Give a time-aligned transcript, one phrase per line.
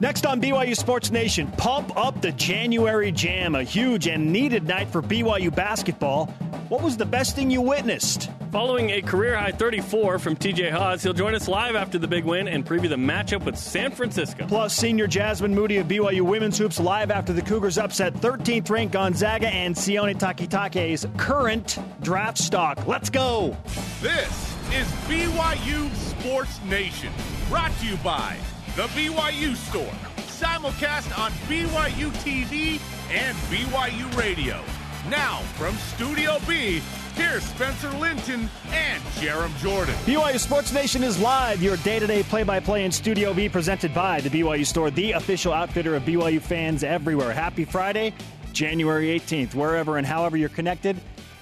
[0.00, 4.88] Next on BYU Sports Nation, pump up the January Jam, a huge and needed night
[4.88, 6.26] for BYU basketball.
[6.68, 8.30] What was the best thing you witnessed?
[8.52, 12.24] Following a career high 34 from TJ Haws, he'll join us live after the big
[12.24, 14.46] win and preview the matchup with San Francisco.
[14.46, 18.92] Plus, senior Jasmine Moody of BYU Women's Hoops live after the Cougars upset 13th ranked
[18.92, 22.86] Gonzaga and Sione Takitaki's current draft stock.
[22.86, 23.56] Let's go!
[24.00, 27.12] This is BYU Sports Nation,
[27.48, 28.38] brought to you by
[28.78, 29.92] The BYU Store,
[30.28, 32.80] simulcast on BYU TV
[33.10, 34.62] and BYU Radio.
[35.10, 36.80] Now, from Studio B,
[37.16, 39.96] here's Spencer Linton and Jarom Jordan.
[40.06, 43.48] BYU Sports Nation is live, your day to day play by play in Studio B,
[43.48, 47.32] presented by the BYU Store, the official outfitter of BYU fans everywhere.
[47.32, 48.14] Happy Friday,
[48.52, 50.96] January 18th, wherever and however you're connected.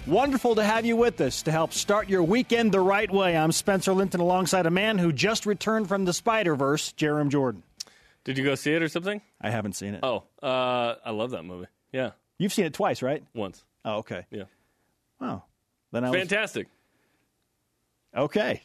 [0.06, 3.36] Wonderful to have you with us to help start your weekend the right way.
[3.36, 7.64] I'm Spencer Linton alongside a man who just returned from the Spider Verse, Jarom Jordan.
[8.22, 9.20] Did you go see it or something?
[9.40, 10.00] I haven't seen it.
[10.04, 11.66] Oh, uh, I love that movie.
[11.92, 13.24] Yeah, You've seen it twice, right?
[13.34, 13.64] once.
[13.84, 14.26] Oh, okay.
[14.30, 14.44] Yeah,
[15.20, 15.44] Wow.
[15.90, 16.68] then I was fantastic.
[18.16, 18.62] Okay.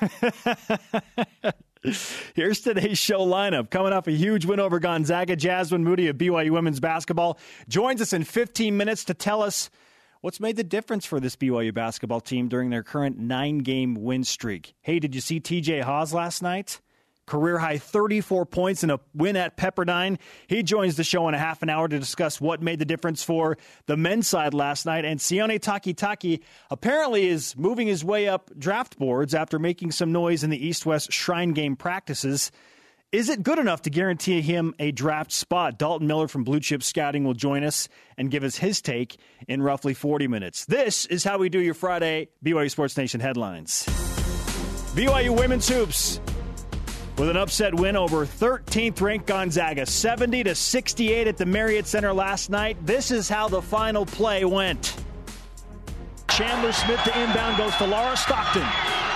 [2.34, 3.70] Here's today's show lineup.
[3.70, 8.12] Coming off a huge win over Gonzaga, Jasmine Moody of BYU women's basketball joins us
[8.12, 9.70] in 15 minutes to tell us
[10.24, 14.24] what's made the difference for this BYU basketball team during their current nine game win
[14.24, 14.74] streak.
[14.80, 16.80] Hey, did you see TJ Haws last night?
[17.26, 20.18] Career high 34 points in a win at Pepperdine.
[20.46, 23.22] He joins the show in a half an hour to discuss what made the difference
[23.22, 25.04] for the men's side last night.
[25.04, 30.42] And Sione Takitaki apparently is moving his way up draft boards after making some noise
[30.42, 32.50] in the East West Shrine Game practices.
[33.14, 35.78] Is it good enough to guarantee him a draft spot?
[35.78, 39.62] Dalton Miller from Blue Chip Scouting will join us and give us his take in
[39.62, 40.64] roughly 40 minutes.
[40.64, 43.84] This is how we do your Friday BYU Sports Nation headlines.
[44.96, 46.18] BYU Women's Hoops
[47.16, 52.12] with an upset win over 13th ranked Gonzaga, 70 to 68 at the Marriott Center
[52.12, 52.84] last night.
[52.84, 54.96] This is how the final play went.
[56.30, 58.66] Chandler Smith to inbound goes to Laura Stockton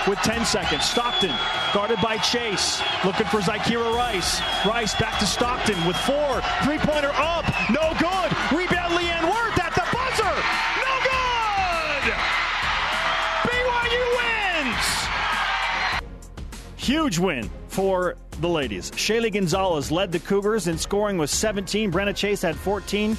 [0.07, 0.85] with 10 seconds.
[0.85, 1.35] Stockton
[1.73, 4.41] guarded by Chase, looking for Zykera Rice.
[4.65, 6.41] Rice back to Stockton with four.
[6.63, 8.31] Three pointer up, no good.
[8.57, 10.35] Rebound Leanne Wirth at the buzzer,
[10.85, 12.13] no good.
[13.49, 14.03] BYU
[14.65, 14.87] wins.
[16.77, 18.91] Huge win for the ladies.
[18.91, 21.91] Shaylee Gonzalez led the Cougars in scoring with 17.
[21.91, 23.17] Brenna Chase had 14.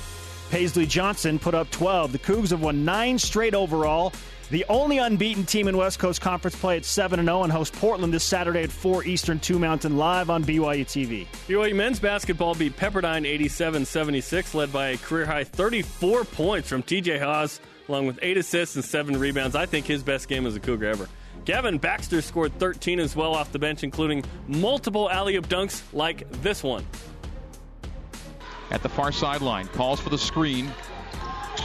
[0.51, 2.13] Paisley Johnson put up 12.
[2.13, 4.13] The Cougs have won nine straight overall.
[4.51, 8.13] The only unbeaten team in West Coast Conference play at 7 0 and host Portland
[8.13, 11.29] this Saturday at 4 Eastern, 2 Mountain, live on BYU TV.
[11.47, 16.83] BYU men's basketball beat Pepperdine 87 76, led by a career high 34 points from
[16.83, 19.55] TJ Haws, along with eight assists and seven rebounds.
[19.55, 21.09] I think his best game as a Cougar ever.
[21.45, 26.29] Gavin Baxter scored 13 as well off the bench, including multiple alley oop dunks like
[26.43, 26.85] this one.
[28.73, 30.73] At the far sideline, calls for the screen.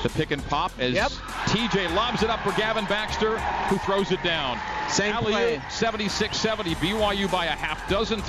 [0.05, 1.09] The pick and pop as Yep.
[1.47, 4.59] TJ lobs it up for Gavin Baxter, who throws it down.
[4.87, 5.61] Same Alley-oop, play.
[5.71, 6.75] 76-70.
[6.75, 8.21] BYU by a half dozen.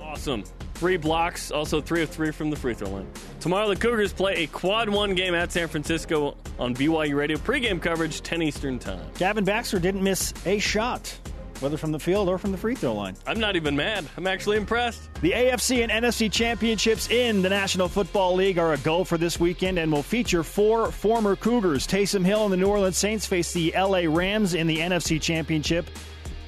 [0.00, 0.42] Awesome.
[0.76, 3.06] Three blocks, also three of three from the free throw line.
[3.40, 7.36] Tomorrow, the Cougars play a quad one game at San Francisco on BYU Radio.
[7.36, 9.04] Pregame coverage, 10 Eastern Time.
[9.18, 11.14] Gavin Baxter didn't miss a shot,
[11.62, 13.14] whether from the field or from the free throw line.
[13.26, 14.04] I'm not even mad.
[14.16, 15.02] I'm actually impressed.
[15.20, 19.38] The AFC and NFC championships in the National Football League are a go for this
[19.38, 21.86] weekend and will feature four former Cougars.
[21.86, 25.88] Taysom Hill and the New Orleans Saints face the LA Rams in the NFC championship.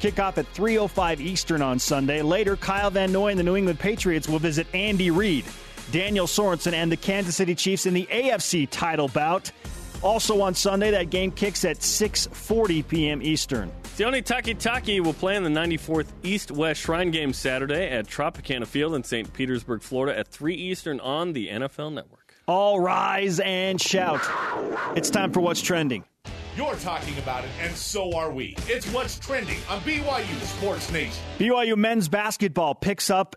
[0.00, 2.20] Kickoff at 3:05 Eastern on Sunday.
[2.20, 5.44] Later, Kyle Van Noy and the New England Patriots will visit Andy Reid,
[5.92, 9.50] Daniel Sorensen, and the Kansas City Chiefs in the AFC title bout.
[10.04, 13.22] Also on Sunday, that game kicks at 6:40 p.m.
[13.22, 13.72] Eastern.
[13.96, 18.66] the Sione Takitaki will play in the 94th East West Shrine Game Saturday at Tropicana
[18.66, 19.32] Field in St.
[19.32, 22.34] Petersburg, Florida at 3 Eastern on the NFL Network.
[22.46, 24.20] All rise and shout.
[24.94, 26.04] It's time for what's trending.
[26.56, 28.54] You're talking about it, and so are we.
[28.68, 31.20] It's what's trending on BYU Sports Nation.
[31.38, 33.34] BYU men's basketball picks up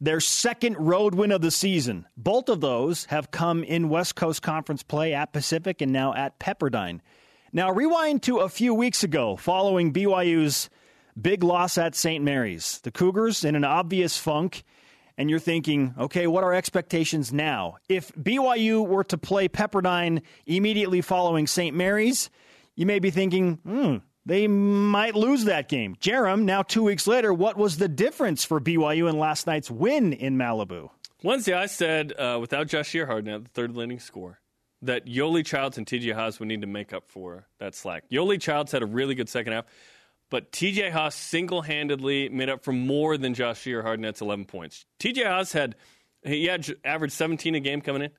[0.00, 2.06] their second road win of the season.
[2.16, 6.38] Both of those have come in West Coast Conference play at Pacific and now at
[6.38, 7.00] Pepperdine.
[7.52, 10.70] Now, rewind to a few weeks ago following BYU's
[11.20, 12.24] big loss at St.
[12.24, 12.78] Mary's.
[12.80, 14.62] The Cougars in an obvious funk,
[15.18, 17.76] and you're thinking, okay, what are expectations now?
[17.88, 21.76] If BYU were to play Pepperdine immediately following St.
[21.76, 22.30] Mary's,
[22.74, 23.96] you may be thinking, hmm,
[24.26, 25.96] they might lose that game.
[25.96, 30.12] Jarom, now two weeks later, what was the difference for BYU in last night's win
[30.12, 30.90] in Malibu?
[31.22, 34.40] Wednesday, I said uh, without Jahshire Hardnett the third leading score,
[34.82, 38.04] that Yoli Childs and TJ Haws would need to make up for that slack.
[38.10, 39.66] Yoli Childs had a really good second half,
[40.30, 44.86] but TJ Haws single handedly made up for more than Jahshire Hardnett That's 11 points.
[44.98, 45.76] TJ Haws had
[46.22, 48.10] He had averaged 17 a game coming in.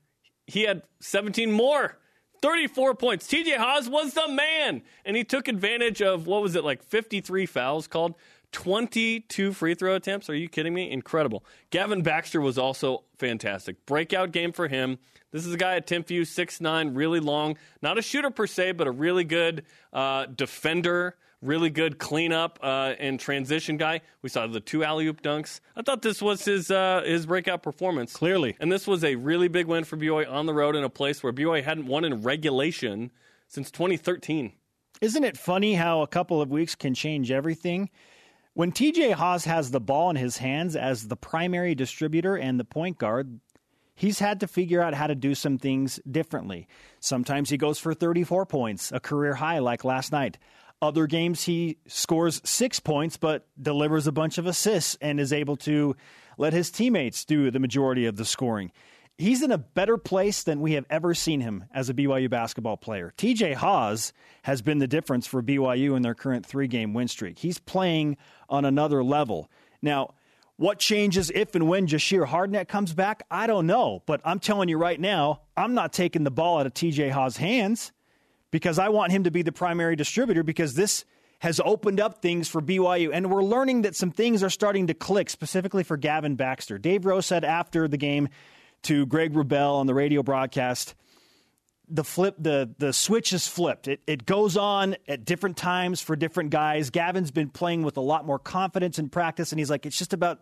[0.48, 1.98] He had 17 more.
[2.42, 3.28] 34 points.
[3.28, 4.82] TJ Haws was the man.
[5.06, 8.16] And he took advantage of, what was it, like 53 fouls called?
[8.52, 10.30] 22 free throw attempts.
[10.30, 10.92] Are you kidding me?
[10.92, 11.46] Incredible.
[11.70, 13.86] Gavin Baxter was also fantastic.
[13.86, 15.00] Breakout game for him.
[15.32, 17.58] This is a guy at Timpview, 6'9, really long.
[17.82, 22.94] Not a shooter per se, but a really good uh, defender really good cleanup uh,
[23.00, 24.02] and transition guy.
[24.22, 25.60] We saw the two alley oop dunks.
[25.76, 28.14] I thought this was his uh, his breakout performance.
[28.14, 30.90] Clearly, and this was a really big win for BYU on the road in a
[30.90, 33.12] place where BYU hadn't won in regulation
[33.48, 34.54] since 2013.
[35.02, 37.90] Isn't it funny how a couple of weeks can change everything?
[38.54, 42.66] When TJ Haws has the ball in his hands as the primary distributor and the
[42.66, 43.40] point guard,
[43.96, 46.68] he's had to figure out how to do some things differently.
[47.00, 50.38] Sometimes he goes for 34 points, a career high like last night.
[50.82, 55.56] Other games, he scores six points, but delivers a bunch of assists and is able
[55.58, 55.96] to
[56.38, 58.72] let his teammates do the majority of the scoring.
[59.18, 62.78] He's in a better place than we have ever seen him as a BYU basketball
[62.78, 63.14] player.
[63.16, 67.38] TJ Haws has been the difference for BYU in their current three game win streak.
[67.38, 68.18] He's playing
[68.50, 69.52] on another level.
[69.84, 70.16] Now,
[70.56, 73.22] what changes if and when Jahshire Hardnett comes back?
[73.30, 74.02] I don't know.
[74.08, 77.38] But I'm telling you right now, I'm not taking the ball out of TJ Haws'
[77.38, 77.92] hands
[78.52, 81.06] because I want him to be the primary distributor because this
[81.40, 83.10] has opened up things for BYU.
[83.12, 86.78] And we're learning that some things are starting to click, specifically for Gavin Baxter.
[86.78, 88.30] Dave Rose said after the game
[88.84, 90.94] to Greg Wrubell on the radio broadcast,
[91.88, 93.88] the flip the the switch is flipped.
[93.88, 96.90] It it goes on at different times for different guys.
[96.90, 100.14] Gavin's been playing with a lot more confidence in practice, and he's like, it's just
[100.14, 100.42] about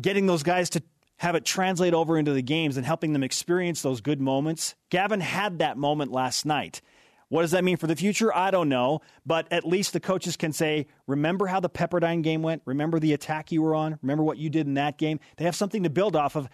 [0.00, 0.82] getting those guys to
[1.18, 4.74] have it translate over into the games and helping them experience those good moments.
[4.90, 6.80] Gavin had that moment last night.
[7.32, 8.30] What does that mean for the future?
[8.36, 9.00] I don't know.
[9.24, 12.60] But at least the coaches can say, remember how the Pepperdine game went?
[12.66, 13.98] Remember the attack you were on?
[14.02, 15.18] Remember what you did in that game?
[15.38, 16.50] They have something to build off of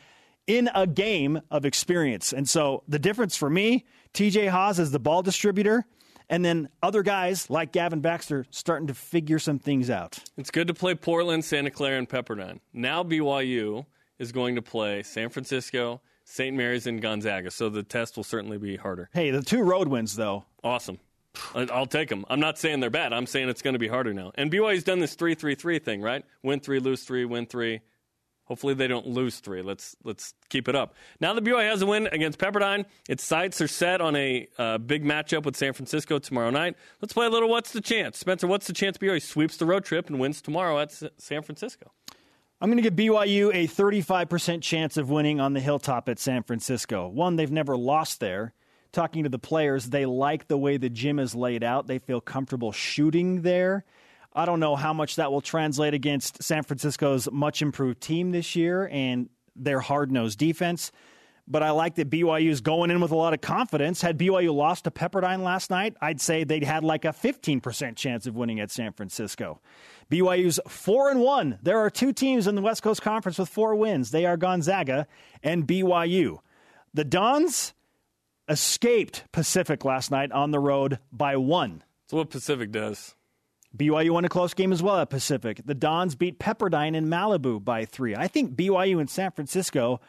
[0.46, 2.32] in a game of experience.
[2.32, 5.84] And so the difference for me, TJ Haws is the ball distributor.
[6.30, 10.20] And then other guys like Gavin Baxter starting to figure some things out.
[10.36, 12.60] It's good to play Portland, Santa Clara, and Pepperdine.
[12.72, 13.84] Now BYU
[14.20, 16.54] is going to play San Francisco, St.
[16.56, 19.10] Mary's and Gonzaga, so the test will certainly be harder.
[19.12, 20.44] Hey, the two road wins, though.
[20.62, 20.98] Awesome.
[21.54, 22.24] I'll take them.
[22.28, 23.12] I'm not saying they're bad.
[23.12, 24.32] I'm saying it's going to be harder now.
[24.34, 26.24] And BYU's done this three three three thing, right?
[26.42, 27.80] Win three, lose three, win three.
[28.44, 29.62] Hopefully they don't lose three.
[29.62, 30.94] Let's let's keep it up.
[31.20, 34.78] Now that BYU has a win against Pepperdine, its sights are set on a uh,
[34.78, 36.74] big matchup with San Francisco tomorrow night.
[37.00, 37.48] Let's play a little.
[37.48, 38.46] What's the chance, Spencer?
[38.46, 41.92] What's the chance BYU sweeps the road trip and wins tomorrow at San Francisco?
[42.60, 46.42] I'm going to give BYU a 35% chance of winning on the hilltop at San
[46.42, 47.06] Francisco.
[47.06, 48.52] One, they've never lost there.
[48.92, 51.86] Talking to the players, they like the way the gym is laid out.
[51.86, 53.84] They feel comfortable shooting there.
[54.32, 58.56] I don't know how much that will translate against San Francisco's much improved team this
[58.56, 60.92] year and their hard nosed defense.
[61.50, 64.02] But I like that BYU is going in with a lot of confidence.
[64.02, 68.26] Had BYU lost to Pepperdine last night, I'd say they'd had like a 15% chance
[68.26, 69.60] of winning at San Francisco.
[70.10, 71.58] BYU's four and one.
[71.62, 74.10] There are two teams in the West Coast Conference with four wins.
[74.10, 75.06] They are Gonzaga
[75.42, 76.38] and BYU.
[76.92, 77.72] The Dons
[78.48, 81.82] escaped Pacific last night on the road by one.
[82.06, 83.14] That's what Pacific does.
[83.76, 85.60] BYU won a close game as well at Pacific.
[85.64, 88.16] The Dons beat Pepperdine in Malibu by three.
[88.16, 90.00] I think BYU and San Francisco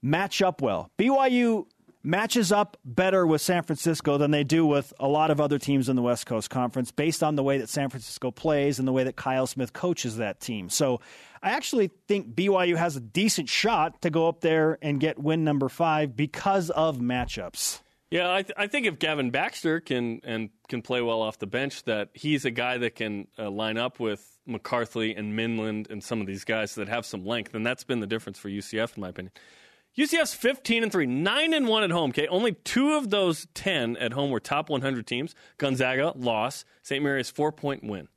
[0.00, 0.90] match up well.
[0.98, 1.66] BYU
[2.02, 5.88] matches up better with San Francisco than they do with a lot of other teams
[5.88, 8.92] in the West Coast Conference based on the way that San Francisco plays and the
[8.92, 10.70] way that Kyle Smith coaches that team.
[10.70, 11.00] So
[11.46, 15.44] I actually think BYU has a decent shot to go up there and get win
[15.44, 17.82] number five because of matchups.
[18.10, 21.46] Yeah, I, th- I think if Gavin Baxter can and can play well off the
[21.46, 26.02] bench, that he's a guy that can uh, line up with McCarthy and Minlend and
[26.02, 28.96] some of these guys that have some length, and that's been the difference for USF
[28.96, 29.30] in my opinion.
[29.96, 32.10] USF's 15 and 3, 9 and 1 at home.
[32.10, 35.36] Okay, only two of those 10 at home were top 100 teams.
[35.58, 37.04] Gonzaga loss, St.
[37.04, 38.08] Mary's 4-point win.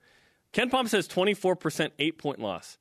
[0.51, 2.79] KenPom says 24% 8-point loss.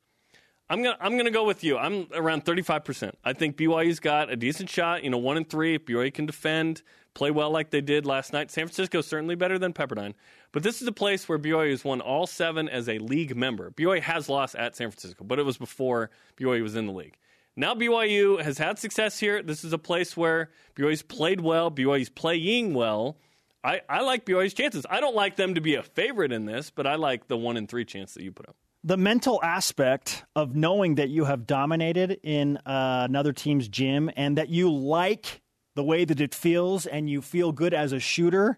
[0.69, 1.77] I'm to I'm to go with you.
[1.77, 3.13] I'm around 35%.
[3.23, 6.27] I think BYU's got a decent shot, you know, 1 and 3 if BYU can
[6.27, 6.83] defend,
[7.15, 8.51] play well like they did last night.
[8.51, 10.13] San Francisco certainly better than Pepperdine.
[10.51, 13.71] But this is a place where BYU has won all 7 as a league member.
[13.71, 17.17] BYU has lost at San Francisco, but it was before BYU was in the league.
[17.55, 19.41] Now BYU has had success here.
[19.41, 21.71] This is a place where BYU's played well.
[21.71, 23.17] BYU's playing well.
[23.63, 24.85] I, I like BYU's chances.
[24.89, 27.57] I don't like them to be a favorite in this, but I like the one
[27.57, 28.55] in three chance that you put up.
[28.83, 34.37] The mental aspect of knowing that you have dominated in uh, another team's gym and
[34.37, 35.41] that you like
[35.75, 38.57] the way that it feels and you feel good as a shooter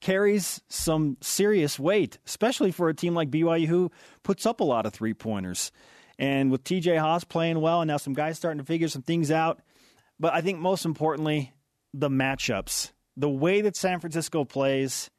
[0.00, 3.90] carries some serious weight, especially for a team like BYU who
[4.22, 5.72] puts up a lot of three pointers.
[6.18, 9.30] And with TJ Haws playing well, and now some guys starting to figure some things
[9.30, 9.60] out.
[10.20, 11.52] But I think most importantly,
[11.94, 12.92] the matchups.
[13.16, 15.10] The way that San Francisco plays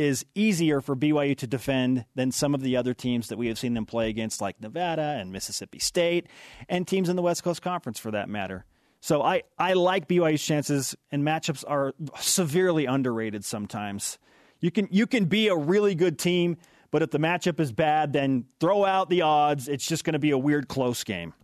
[0.00, 3.58] is easier for BYU to defend than some of the other teams that we have
[3.58, 6.26] seen them play against, like Nevada and Mississippi State,
[6.70, 8.64] and teams in the West Coast Conference for that matter.
[9.02, 14.18] So I, I like BYU's chances, and matchups are severely underrated sometimes.
[14.60, 16.56] You can you can be a really good team,
[16.90, 19.68] but if the matchup is bad, then throw out the odds.
[19.68, 21.34] It's just going to be a weird close game.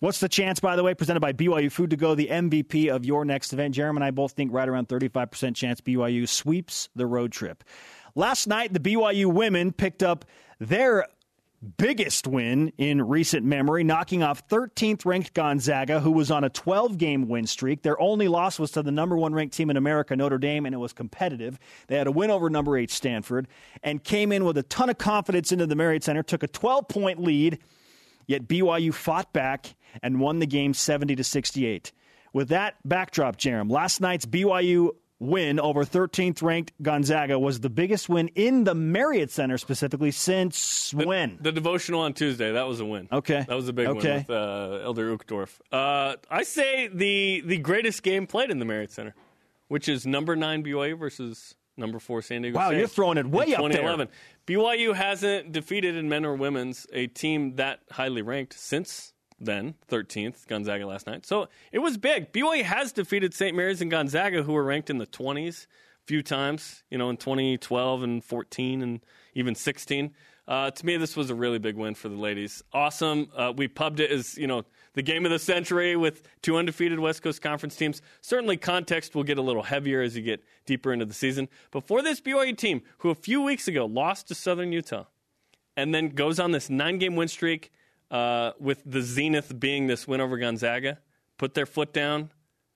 [0.00, 3.04] What's the chance, by the way, presented by BYU Food to Go, the MVP of
[3.04, 3.74] your next event?
[3.74, 7.62] Jarom and I both think right around 35% chance BYU sweeps the road trip.
[8.14, 10.24] Last night, the BYU women picked up
[10.58, 11.04] their
[11.76, 16.96] biggest win in recent memory, knocking off 13th ranked Gonzaga, who was on a 12
[16.96, 17.82] game win streak.
[17.82, 20.74] Their only loss was to the number one ranked team in America, Notre Dame, and
[20.74, 21.58] it was competitive.
[21.88, 23.48] They had a win over number eight Stanford
[23.82, 26.88] and came in with a ton of confidence into the Marriott Center, took a 12
[26.88, 27.58] point lead,
[28.30, 31.92] yet BYU fought back and won the game 70 to 68.
[32.32, 38.08] With that backdrop, Jarom, last night's BYU win over 13th ranked Gonzaga was the biggest
[38.08, 41.38] win in the Marriott Center specifically since the, when?
[41.40, 42.52] The devotional on Tuesday.
[42.52, 43.08] That was a win.
[43.10, 43.44] Okay.
[43.46, 44.08] That was a big okay.
[44.08, 45.60] win with uh, Elder Uchtdorf.
[45.72, 49.14] Uh, I say the the greatest game played in the Marriott Center,
[49.66, 52.78] which is number nine BYU versus number four San Diego wow, State.
[52.78, 54.08] you're throwing it way up there.
[54.46, 60.46] BYU hasn't defeated in men or women's a team that highly ranked since then, 13th,
[60.46, 61.24] Gonzaga last night.
[61.24, 62.32] So it was big.
[62.32, 63.56] BYU has defeated St.
[63.56, 67.16] Mary's and Gonzaga, who were ranked in the 20s a few times, you know, in
[67.16, 69.00] 2012 and 14 and
[69.34, 70.12] even 16.
[70.48, 72.62] Uh, to me, this was a really big win for the ladies.
[72.72, 73.28] Awesome.
[73.36, 76.98] Uh, we pubbed it as, you know, the game of the century with two undefeated
[76.98, 78.02] West Coast Conference teams.
[78.20, 81.48] Certainly, context will get a little heavier as you get deeper into the season.
[81.70, 85.04] But for this BYU team, who a few weeks ago lost to Southern Utah
[85.76, 87.70] and then goes on this nine game win streak,
[88.10, 90.98] uh, with the zenith being this win over Gonzaga,
[91.38, 92.30] put their foot down,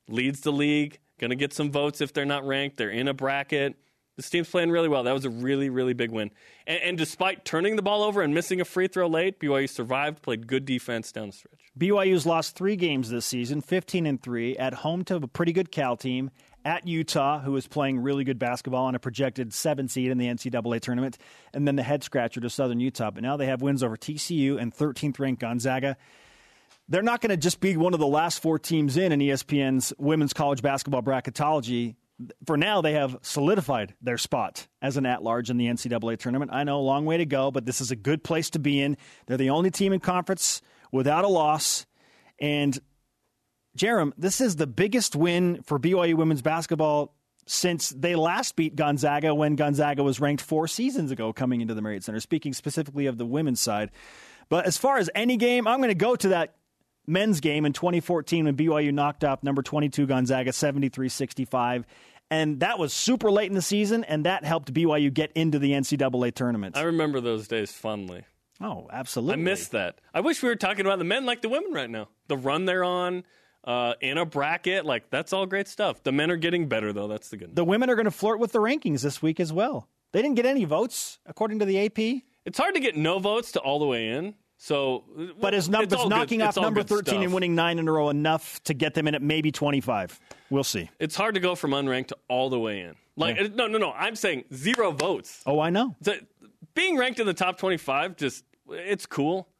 [0.08, 2.76] leads the league, going to get some votes if they're not ranked.
[2.76, 3.76] They're in a bracket.
[4.16, 5.02] This team's playing really well.
[5.02, 6.30] That was a really, really big win.
[6.66, 10.22] And, and, despite turning the ball over and missing a free throw late, BYU survived,
[10.22, 11.60] played good defense down the stretch.
[11.76, 15.72] BYU's lost three games this season, 15 and 3, at home to a pretty good
[15.72, 16.30] Cal team,
[16.64, 20.26] at Utah, who is playing really good basketball on a projected seven seed in the
[20.26, 21.18] NCAA tournament,
[21.52, 23.10] and then the head scratcher to Southern Utah.
[23.10, 25.96] But now they have wins over TCU and 13th ranked Gonzaga.
[26.88, 29.92] They're not going to just be one of the last four teams in in ESPN's
[29.98, 31.96] women's college basketball bracketology
[32.46, 36.52] for now, they have solidified their spot as an at large in the NCAA tournament.
[36.52, 38.80] I know a long way to go, but this is a good place to be
[38.80, 38.96] in.
[39.26, 41.86] They're the only team in conference without a loss.
[42.40, 42.78] And,
[43.76, 47.14] Jarom, this is the biggest win for BYU women's basketball
[47.46, 51.82] since they last beat Gonzaga when Gonzaga was ranked four seasons ago coming into the
[51.82, 53.90] Marriott Center, speaking specifically of the women's side.
[54.48, 56.54] But as far as any game, I'm going to go to that
[57.06, 61.86] men's game in 2014 when BYU knocked off number 22 Gonzaga 73 65.
[62.30, 65.72] And that was super late in the season, and that helped BYU get into the
[65.72, 66.76] NCAA tournament.
[66.76, 68.24] I remember those days fondly.
[68.60, 69.34] Oh, absolutely.
[69.34, 70.00] I missed that.
[70.12, 72.08] I wish we were talking about the men like the women right now.
[72.28, 73.24] The run they're on,
[73.64, 76.02] uh, in a bracket, like that's all great stuff.
[76.02, 77.08] The men are getting better, though.
[77.08, 77.56] That's the good news.
[77.56, 79.88] The women are going to flirt with the rankings this week as well.
[80.12, 82.22] They didn't get any votes, according to the AP.
[82.44, 84.34] It's hard to get no votes to all the way in.
[84.64, 85.04] So,
[85.38, 87.24] but is numbers knocking good, off number thirteen stuff.
[87.24, 90.18] and winning nine in a row enough to get them in at maybe twenty five?
[90.48, 90.88] We'll see.
[90.98, 92.94] It's hard to go from unranked all the way in.
[93.14, 93.48] Like yeah.
[93.54, 93.92] no, no, no.
[93.92, 95.42] I'm saying zero votes.
[95.44, 95.94] Oh, I know.
[96.00, 96.14] So,
[96.72, 99.50] being ranked in the top twenty five, just it's cool.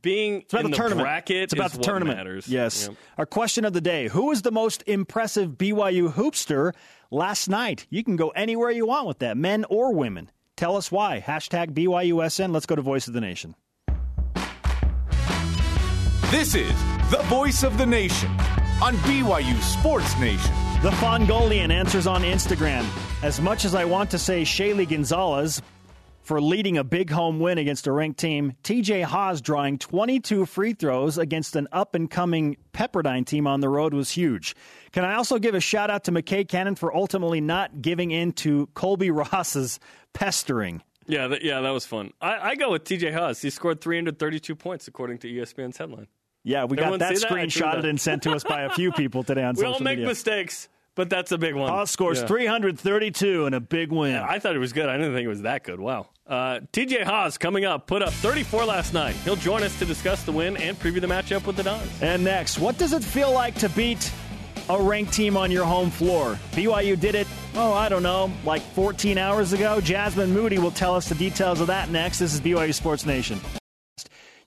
[0.00, 1.06] Being it's about in the, the tournament.
[1.06, 2.18] bracket it's about the tournament.
[2.18, 2.46] matters.
[2.46, 2.88] Yes.
[3.18, 6.72] Our question of the day: Who is the most impressive BYU hoopster
[7.10, 7.88] last night?
[7.90, 10.30] You can go anywhere you want with that, men or women.
[10.56, 11.20] Tell us why.
[11.20, 12.52] Hashtag BYUSN.
[12.52, 13.56] Let's go to Voice of the Nation.
[16.32, 16.72] This is
[17.10, 18.30] the voice of the nation
[18.82, 20.54] on BYU Sports Nation.
[20.82, 22.86] The Fongolian answers on Instagram.
[23.22, 25.60] As much as I want to say Shaylee Gonzalez
[26.22, 30.72] for leading a big home win against a ranked team, TJ Haws drawing 22 free
[30.72, 34.56] throws against an up and coming Pepperdine team on the road was huge.
[34.92, 38.32] Can I also give a shout out to McKay Cannon for ultimately not giving in
[38.32, 39.78] to Colby Ross's
[40.14, 40.82] pestering?
[41.06, 42.14] Yeah, that, yeah, that was fun.
[42.22, 43.42] I, I go with TJ Haws.
[43.42, 46.06] He scored 332 points according to ESPN's headline.
[46.44, 47.30] Yeah, we Everyone got that see that?
[47.32, 49.98] screenshotted and sent to us by a few people today on we social all make
[49.98, 50.06] media.
[50.08, 51.68] mistakes, but that's a big one.
[51.68, 52.26] Haws scores Yeah.
[52.26, 54.12] 332 and a big win.
[54.12, 54.88] Yeah, I thought it was good.
[54.88, 55.78] I didn't think it was that good.
[55.78, 56.08] Wow.
[56.26, 59.14] Uh, TJ Haws coming up, put up 34 last night.
[59.24, 62.02] He'll join us to discuss the win and preview the matchup with the Dons.
[62.02, 64.10] And next, what does it feel like to beat
[64.68, 66.38] a ranked team on your home floor?
[66.52, 69.80] BYU did it, oh, I don't know, like 14 hours ago.
[69.80, 72.18] Jasmine Moody will tell us the details of that next.
[72.20, 73.40] This is BYU Sports Nation.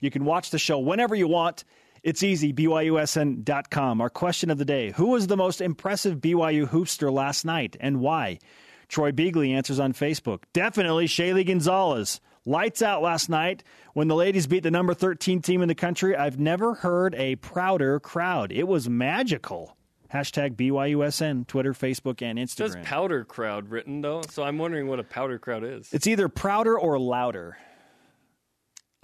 [0.02, 1.64] You can watch the show whenever you want.
[2.06, 4.00] It's easy, BYUSN.com.
[4.00, 8.00] Our question of the day Who was the most impressive BYU hoopster last night and
[8.00, 8.38] why?
[8.88, 10.44] Troy Beagley answers on Facebook.
[10.54, 12.22] Definitely Shaylee Gonzalez.
[12.46, 16.16] Lights out last night when the ladies beat the number 13 team in the country.
[16.16, 18.52] I've never heard a prouder crowd.
[18.52, 19.76] It was magical.
[20.14, 22.82] Hashtag BYUSN, Twitter, Facebook, and Instagram.
[22.82, 25.92] It powder crowd written though, so I'm wondering what a powder crowd is.
[25.92, 27.58] It's either prouder or louder.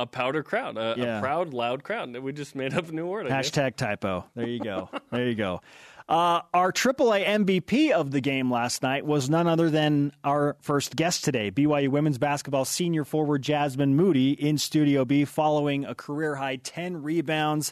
[0.01, 1.17] A powder crowd, a, Yeah.
[1.19, 2.15] a proud, loud crowd.
[2.17, 3.27] We just made up a new word.
[3.27, 3.51] I guess.
[3.51, 4.25] Hashtag typo.
[4.35, 4.89] There you go.
[5.11, 5.61] there you go.
[6.09, 10.95] Uh, our AAA MVP of the game last night was none other than our first
[10.95, 16.35] guest today, BYU women's basketball senior forward Jasmine Moody in Studio B, following a career
[16.35, 17.71] high 10 rebounds.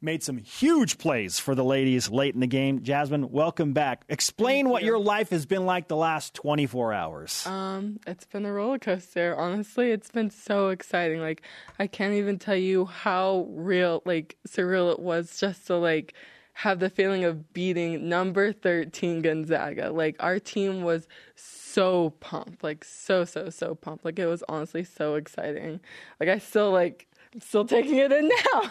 [0.00, 2.84] Made some huge plays for the ladies late in the game.
[2.84, 4.04] Jasmine, welcome back.
[4.08, 7.44] Explain what your life has been like the last 24 hours.
[7.48, 9.34] Um, it's been a roller coaster.
[9.36, 11.20] Honestly, it's been so exciting.
[11.20, 11.42] Like
[11.80, 16.14] I can't even tell you how real, like surreal it was just to like
[16.52, 19.90] have the feeling of beating number 13 Gonzaga.
[19.90, 24.04] Like our team was so pumped, like so so so pumped.
[24.04, 25.80] Like it was honestly so exciting.
[26.20, 28.70] Like I still like I'm still taking it in now.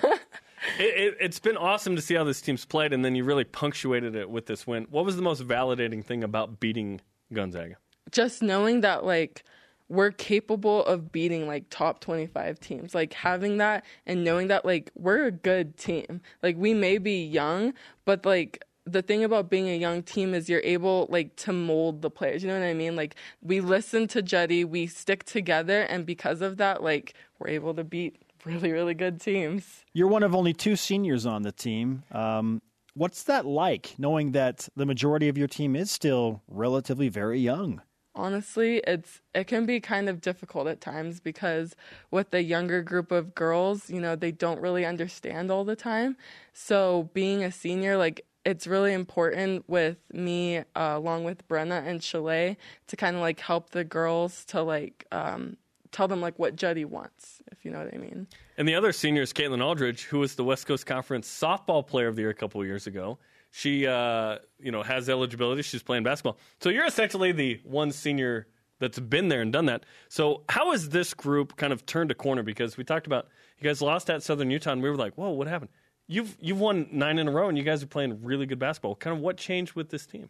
[0.80, 3.44] It, it, it's been awesome to see how this team's played, and then you really
[3.44, 4.88] punctuated it with this win.
[4.90, 7.02] What was the most validating thing about beating
[7.34, 7.78] Gonzaga?
[8.12, 9.44] just knowing that like
[9.90, 14.92] we're capable of beating like top 25 teams like having that and knowing that like
[14.96, 17.74] we're a good team like we may be young
[18.06, 22.02] but like the thing about being a young team is you're able like to mold
[22.02, 25.82] the players you know what i mean like we listen to jetty we stick together
[25.84, 30.24] and because of that like we're able to beat really really good teams You're one
[30.24, 32.04] of only two seniors on the team.
[32.12, 32.62] Um,
[32.94, 37.82] what's that like, knowing that the majority of your team is still relatively very young?
[38.16, 41.76] honestly it's it can be kind of difficult at times because
[42.10, 46.18] with the younger group of girls you know they don't really understand all the time
[46.52, 50.64] so being a senior like it's really important with me uh,
[50.96, 52.58] along with brenna and chalet
[52.88, 55.56] to kind of like help the girls to like um,
[55.98, 58.92] tell them like what juddy wants if you know what i mean And the other
[58.92, 62.30] senior is Caitlin Aldridge, who was the West Coast Conference Softball Player of the Year
[62.32, 63.20] a couple of years ago.
[63.52, 65.62] She, uh, you know, has eligibility.
[65.62, 66.38] She's playing basketball.
[66.60, 68.48] So you're essentially the one senior
[68.80, 69.86] that's been there and done that.
[70.10, 72.44] So how has this group kind of turned a corner?
[72.44, 73.28] Because we talked about
[73.60, 75.72] you guys lost at Southern Utah, and we were like, "Whoa, what happened?"
[76.08, 78.96] You've you've won nine in a row, and you guys are playing really good basketball.
[78.96, 80.30] Kind of what changed with this team?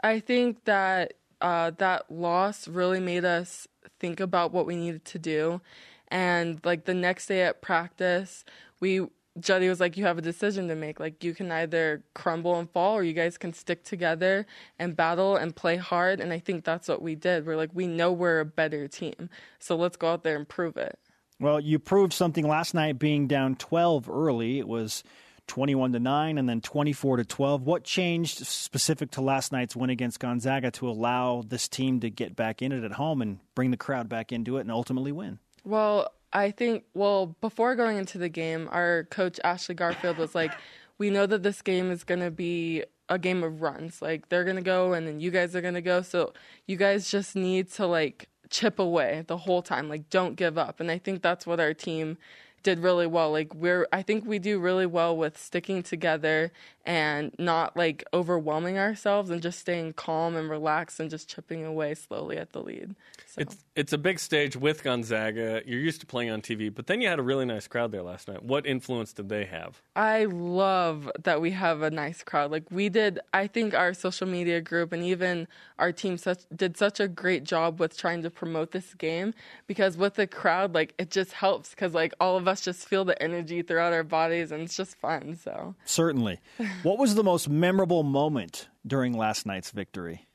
[0.00, 5.18] I think that uh, that loss really made us think about what we needed to
[5.18, 5.60] do.
[6.08, 8.44] And like the next day at practice,
[8.80, 9.06] we
[9.40, 11.00] Juddy was like, "You have a decision to make.
[11.00, 14.46] Like you can either crumble and fall, or you guys can stick together
[14.78, 17.44] and battle and play hard." And I think that's what we did.
[17.46, 20.76] We're like, we know we're a better team, so let's go out there and prove
[20.76, 20.98] it.
[21.40, 24.60] Well, you proved something last night being down 12 early.
[24.60, 25.02] It was
[25.46, 27.62] 21 to 9 and then 24 to 12.
[27.62, 32.34] What changed specific to last night's win against Gonzaga to allow this team to get
[32.34, 35.38] back in it at home and bring the crowd back into it and ultimately win?
[35.64, 40.52] Well, I think, well, before going into the game, our coach, Ashley Garfield, was like,
[40.98, 44.00] we know that this game is going to be a game of runs.
[44.00, 46.02] Like, they're going to go and then you guys are going to go.
[46.02, 46.32] So
[46.66, 49.88] you guys just need to, like, chip away the whole time.
[49.88, 50.80] Like, don't give up.
[50.80, 52.18] And I think that's what our team
[52.64, 53.30] did really well.
[53.30, 56.52] Like we're I think we do really well with sticking together
[56.86, 61.94] and not like overwhelming ourselves and just staying calm and relaxed and just chipping away
[61.94, 62.94] slowly at the lead.
[63.26, 65.62] So It's it's a big stage with Gonzaga.
[65.66, 68.02] You're used to playing on TV, but then you had a really nice crowd there
[68.02, 68.44] last night.
[68.44, 69.80] What influence did they have?
[69.96, 72.50] I love that we have a nice crowd.
[72.50, 76.76] Like we did, I think our social media group and even our team such, did
[76.76, 79.34] such a great job with trying to promote this game
[79.66, 83.04] because with the crowd, like it just helps because like all of us just feel
[83.04, 85.36] the energy throughout our bodies and it's just fun.
[85.36, 86.40] So Certainly.
[86.82, 90.26] what was the most memorable moment during last night's victory?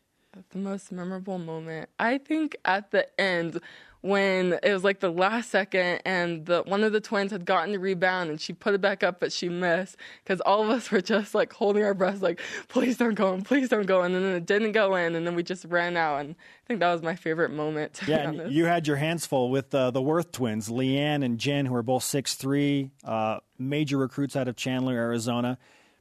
[0.51, 3.59] the most memorable moment, I think at the end
[4.01, 7.73] when it was like the last second and the one of the twins had gotten
[7.73, 10.89] the rebound and she put it back up but she missed because all of us
[10.89, 14.15] were just like holding our breaths like please don't go in please don't go in
[14.15, 16.79] and then it didn't go in and then we just ran out and I think
[16.79, 20.31] that was my favorite moment Yeah, you had your hands full with uh, the Wirth
[20.31, 24.93] twins, Leanne and Jen, who are both six three, uh, major recruits out of Chandler,
[24.93, 25.57] Arizona.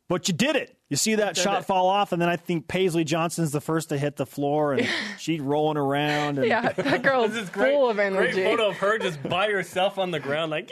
[0.08, 0.74] But you did it.
[0.88, 1.64] You see that shot it.
[1.66, 4.88] fall off, and then I think Paisley Johnson's the first to hit the floor, and
[5.18, 6.38] she's rolling around.
[6.38, 8.32] And yeah that girl's This is full of energy.
[8.32, 10.70] Great photo of her just by herself on the ground, like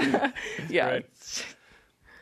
[0.00, 0.32] yeah.
[0.68, 1.04] yeah great.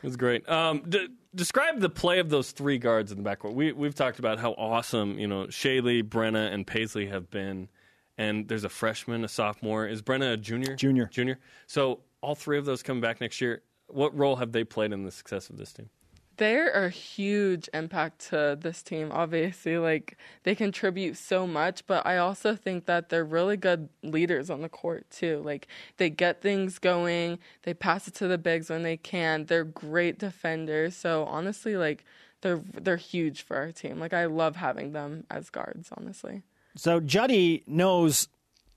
[0.02, 0.46] It was great.
[0.46, 3.54] Um, d- describe the play of those three guards in the backcourt.
[3.54, 7.70] We we've talked about how awesome you know Shaylee, Brenna, and Paisley have been,
[8.18, 9.86] and there's a freshman, a sophomore.
[9.86, 10.76] Is Brenna a junior?
[10.76, 11.06] Junior.
[11.06, 11.38] Junior.
[11.66, 13.62] So all three of those coming back next year.
[13.86, 15.88] What role have they played in the success of this team?
[16.36, 19.78] They're a huge impact to this team, obviously.
[19.78, 24.62] Like, they contribute so much, but I also think that they're really good leaders on
[24.62, 25.42] the court, too.
[25.44, 29.46] Like, they get things going, they pass it to the bigs when they can.
[29.46, 30.96] They're great defenders.
[30.96, 32.04] So, honestly, like,
[32.44, 33.98] they're they're huge for our team.
[33.98, 36.42] Like I love having them as guards, honestly.
[36.76, 38.28] So Juddy knows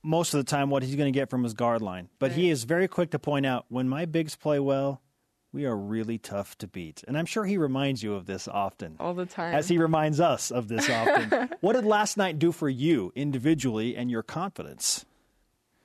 [0.02, 2.39] most of the time what he's going to get from his guard line, but right.
[2.39, 5.02] he is very quick to point out when my bigs play well,
[5.58, 7.04] we are really tough to beat.
[7.08, 8.96] And I'm sure he reminds you of this often.
[9.00, 9.56] All the time.
[9.56, 11.50] As he reminds us of this often.
[11.62, 15.04] what did last night do for you individually and your confidence?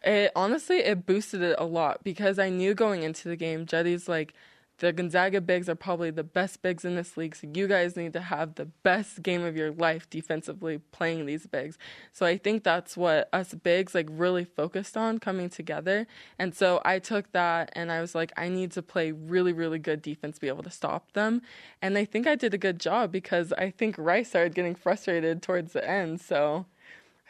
[0.04, 4.10] It honestly it boosted it a lot because I knew going into the game, Juddy's
[4.10, 4.34] like
[4.82, 8.12] the Gonzaga bigs are probably the best bigs in this league, so you guys need
[8.14, 11.78] to have the best game of your life defensively playing these bigs.
[12.12, 16.08] So I think that's what us bigs like really focused on coming together.
[16.36, 19.78] And so I took that and I was like, I need to play really, really
[19.78, 21.42] good defense, be able to stop them.
[21.80, 25.42] And I think I did a good job because I think Rice started getting frustrated
[25.42, 26.20] towards the end.
[26.20, 26.66] So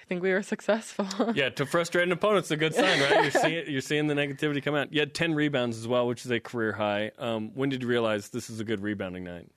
[0.03, 1.33] I think we were successful.
[1.35, 3.23] yeah, to frustrate an opponent's a good sign, right?
[3.23, 4.93] You're seeing you're seeing the negativity come out.
[4.93, 7.13] You had ten rebounds as well, which is a career high.
[7.19, 9.51] Um, when did you realize this is a good rebounding night?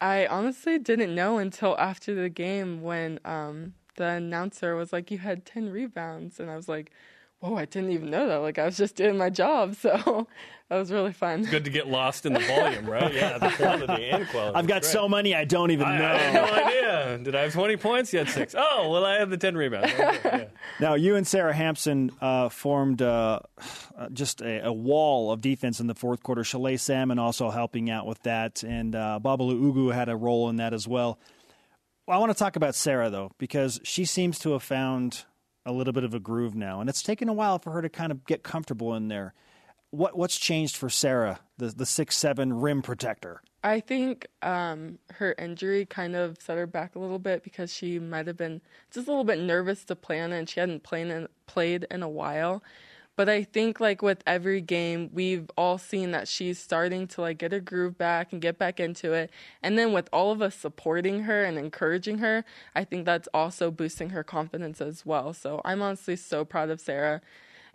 [0.00, 5.18] I honestly didn't know until after the game when um, the announcer was like, "You
[5.18, 6.92] had ten rebounds," and I was like,
[7.40, 8.36] whoa, I didn't even know that.
[8.36, 10.26] Like I was just doing my job, so
[10.68, 11.40] that was really fun.
[11.40, 13.12] It's good to get lost in the volume, right?
[13.18, 14.54] Yeah, the quantity and quality.
[14.54, 16.04] I've got so many I don't even I, know.
[16.04, 17.18] I have no idea.
[17.24, 18.12] Did I have 20 points?
[18.12, 18.54] You had six.
[18.56, 19.92] Oh, well, I had the 10 rebounds.
[19.98, 20.44] Yeah.
[20.80, 23.40] Now, you and Sara Hamson uh, formed uh,
[24.12, 26.44] just a, a, wall of defense in the fourth quarter.
[26.44, 30.56] Chalet Salmon also helping out with that, and uh, Babalu Ugwu had a role in
[30.56, 31.18] that as well.
[32.06, 35.24] well I want to talk about Sarah, though, because she seems to have found–
[35.66, 37.88] a little bit of a groove now, and it's taken a while for her to
[37.88, 39.34] kind of get comfortable in there.
[39.90, 43.42] What what's changed for Sarah, the the six seven rim protector?
[43.64, 47.98] I think um, her injury kind of set her back a little bit because she
[47.98, 48.60] might have been
[48.92, 52.08] just a little bit nervous to it, and she hadn't played in, played in a
[52.08, 52.62] while.
[53.18, 57.38] But I think like with every game, we've all seen that she's starting to like
[57.38, 59.32] get her groove back and get back into it.
[59.60, 62.44] And then with all of us supporting her and encouraging her,
[62.76, 65.32] I think that's also boosting her confidence as well.
[65.32, 67.20] So I'm honestly so proud of Sarah.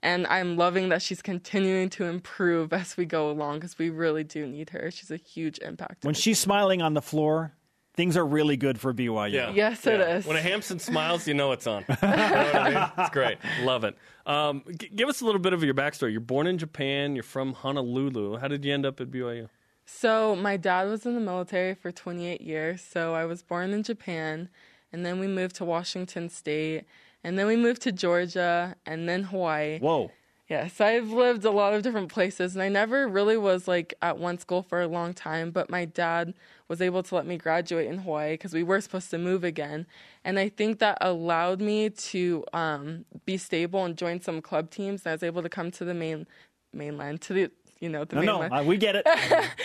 [0.01, 4.23] And I'm loving that she's continuing to improve as we go along because we really
[4.23, 4.91] do need her.
[4.91, 6.05] She's a huge impact.
[6.05, 7.51] When she's smiling on the floor,
[7.93, 9.31] things are really good for BYU.
[9.31, 9.51] Yeah.
[9.51, 10.15] Yes, it yeah.
[10.17, 10.25] is.
[10.25, 11.85] When a Hamson smiles, you know it's on.
[11.89, 12.91] you know I mean?
[12.97, 13.37] It's great.
[13.61, 13.95] Love it.
[14.25, 16.11] Um, g- give us a little bit of your backstory.
[16.11, 17.15] You're born in Japan.
[17.15, 18.37] You're from Honolulu.
[18.37, 19.49] How did you end up at BYU?
[19.85, 22.81] So my dad was in the military for 28 years.
[22.81, 24.49] So I was born in Japan,
[24.91, 26.85] and then we moved to Washington State,
[27.23, 29.79] and then we moved to Georgia, and then Hawaii.
[29.79, 30.11] Whoa.
[30.49, 34.17] Yes, I've lived a lot of different places and I never really was like at
[34.17, 36.33] one school for a long time, but my dad
[36.67, 39.85] was able to let me graduate in Hawaii because we were supposed to move again.
[40.25, 45.03] And I think that allowed me to um, be stable and join some club teams.
[45.05, 46.27] And I was able to come to the main
[46.73, 48.51] mainland, to the you know, the no, mainland.
[48.51, 49.05] no, uh, we get it.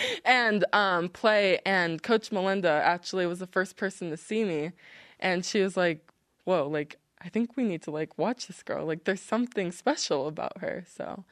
[0.25, 1.59] and um, play.
[1.65, 4.71] And Coach Melinda actually was the first person to see me.
[5.21, 6.11] And she was like,
[6.43, 8.85] whoa, like, I think we need to like watch this girl.
[8.85, 10.85] Like there's something special about her.
[10.87, 11.25] So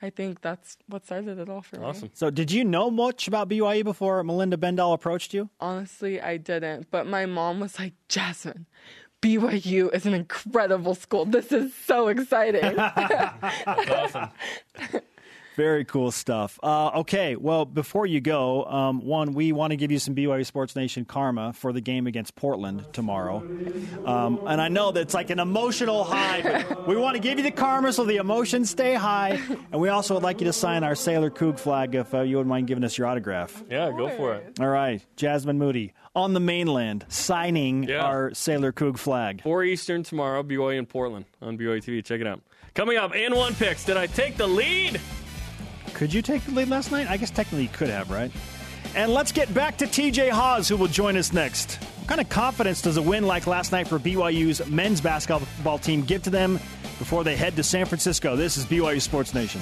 [0.00, 1.82] I think that's what started it all for awesome.
[1.82, 1.88] me.
[1.88, 2.10] Awesome.
[2.14, 5.50] So did you know much about BYU before Melinda Bendall approached you?
[5.60, 6.90] Honestly, I didn't.
[6.90, 8.66] But my mom was like, Jasmine,
[9.22, 11.24] BYU is an incredible school.
[11.24, 12.76] This is so exciting.
[12.76, 14.28] that's awesome.
[15.54, 16.58] Very cool stuff.
[16.62, 20.44] Uh, okay, well, before you go, um, one, we want to give you some BYU
[20.44, 23.36] Sports Nation karma for the game against Portland tomorrow.
[24.04, 27.38] Um, and I know that it's like an emotional high, but we want to give
[27.38, 29.40] you the karma so the emotions stay high.
[29.70, 32.36] And we also would like you to sign our Sailor Coug flag if uh, you
[32.36, 33.62] wouldn't mind giving us your autograph.
[33.70, 34.58] Yeah, go for it.
[34.60, 38.04] All right, Jasmine Moody on the mainland signing yeah.
[38.04, 39.42] our Sailor Coug flag.
[39.42, 42.04] 4 Eastern tomorrow, BYU in Portland on BYU TV.
[42.04, 42.40] Check it out.
[42.74, 43.84] Coming up, and one picks.
[43.84, 45.00] Did I take the lead?
[45.94, 47.08] Could you take the lead last night?
[47.08, 48.30] I guess technically you could have, right?
[48.94, 51.76] And let's get back to TJ Haws, who will join us next.
[52.00, 56.02] What kind of confidence does a win like last night for BYU's men's basketball team
[56.02, 56.54] give to them
[56.98, 58.36] before they head to San Francisco?
[58.36, 59.60] This is BYU Sports Nation.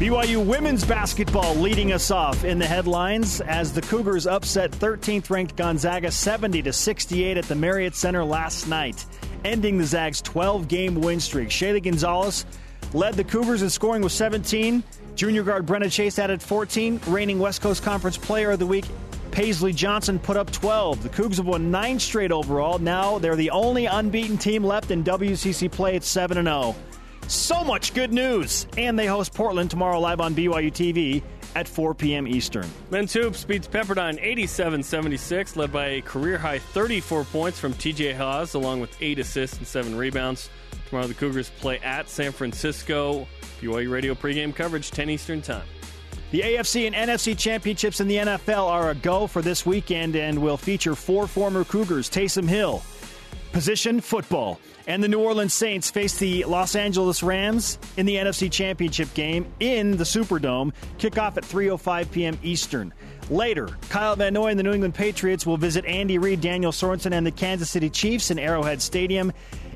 [0.00, 5.56] BYU women's basketball leading us off in the headlines as the Cougars upset 13th ranked
[5.56, 9.04] Gonzaga 70 to 68 at the Marriott Center last night,
[9.44, 11.50] ending the Zags 12 game win streak.
[11.50, 12.46] Shaylee Gonzalez
[12.94, 14.82] led the Cougars in scoring with 17.
[15.16, 18.86] Junior guard Brenna Chase added 14, reigning West Coast Conference Player of the Week
[19.30, 21.02] Paisley Johnson put up 12.
[21.02, 22.78] The Cougs have won nine straight overall.
[22.78, 26.74] Now they're the only unbeaten team left in WCC play at 7 0.
[27.30, 28.66] So much good news.
[28.76, 31.22] And they host Portland tomorrow live on BYU TV
[31.54, 32.26] at 4 p.m.
[32.26, 32.66] Eastern.
[32.90, 38.16] Men's Hoops beats Pepperdine 87 76, led by a career high 34 points from TJ
[38.16, 40.50] Haws, along with eight assists and seven rebounds.
[40.88, 43.28] Tomorrow, the Cougars play at San Francisco.
[43.60, 45.66] BYU Radio pregame coverage, 10 Eastern Time.
[46.32, 50.42] The AFC and NFC championships in the NFL are a go for this weekend and
[50.42, 52.82] will feature four former Cougars Taysom Hill,
[53.52, 58.50] position football, and the New Orleans Saints face the Los Angeles Rams in the NFC
[58.50, 60.72] Championship game in the Superdome.
[60.98, 62.38] Kickoff at 3:05 p.m.
[62.42, 62.92] Eastern.
[63.28, 67.12] Later, Kyle Van Noy and the New England Patriots will visit Andy Reid, Daniel Sorensen,
[67.12, 69.32] and the Kansas City Chiefs in Arrowhead Stadium.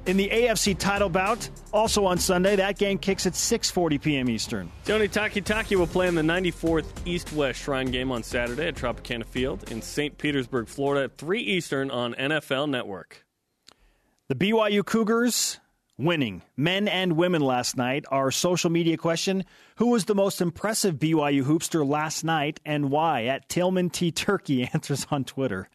[0.06, 4.28] In the AFC title bout, also on Sunday, that game kicks at 6:40 p.m.
[4.28, 4.70] Eastern.
[4.84, 9.70] Tony Takitaki will play in the 94th East-West Shrine game on Saturday at Tropicana Field
[9.70, 10.18] in St.
[10.18, 13.23] Petersburg, Florida, at 3 Eastern on NFL Network.
[14.26, 15.60] The BYU Cougars
[15.98, 18.06] winning men and women last night.
[18.10, 19.44] Our social media question
[19.76, 23.24] Who was the most impressive BYU hoopster last night and why?
[23.26, 24.10] At Tillman T.
[24.12, 25.68] Turkey answers on Twitter.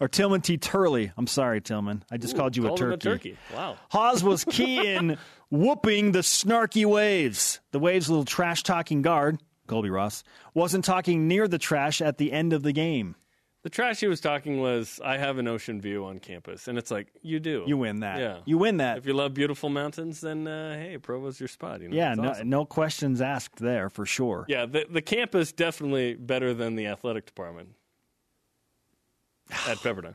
[0.00, 0.58] Or Tillman T.
[0.58, 1.12] Turley.
[1.16, 2.04] I'm sorry, Tillman.
[2.10, 3.08] I just Ooh, called you a called him turkey.
[3.08, 3.38] a turkey.
[3.54, 3.78] Wow.
[3.88, 5.16] Haws was key in
[5.50, 7.58] whooping the snarky waves.
[7.72, 12.32] The waves' little trash talking guard, Colby Ross, wasn't talking near the trash at the
[12.32, 13.16] end of the game.
[13.68, 16.68] The trash he was talking was, I have an ocean view on campus.
[16.68, 17.64] And it's like, you do.
[17.66, 18.18] You win that.
[18.18, 18.38] Yeah.
[18.46, 18.96] You win that.
[18.96, 21.82] If you love beautiful mountains, then uh, hey, Provo's your spot.
[21.82, 21.94] You know?
[21.94, 22.48] yeah, no, awesome.
[22.48, 24.46] no questions asked there for sure.
[24.48, 27.74] Yeah, the, the campus definitely better than the athletic department
[29.50, 30.14] at Pepperdine.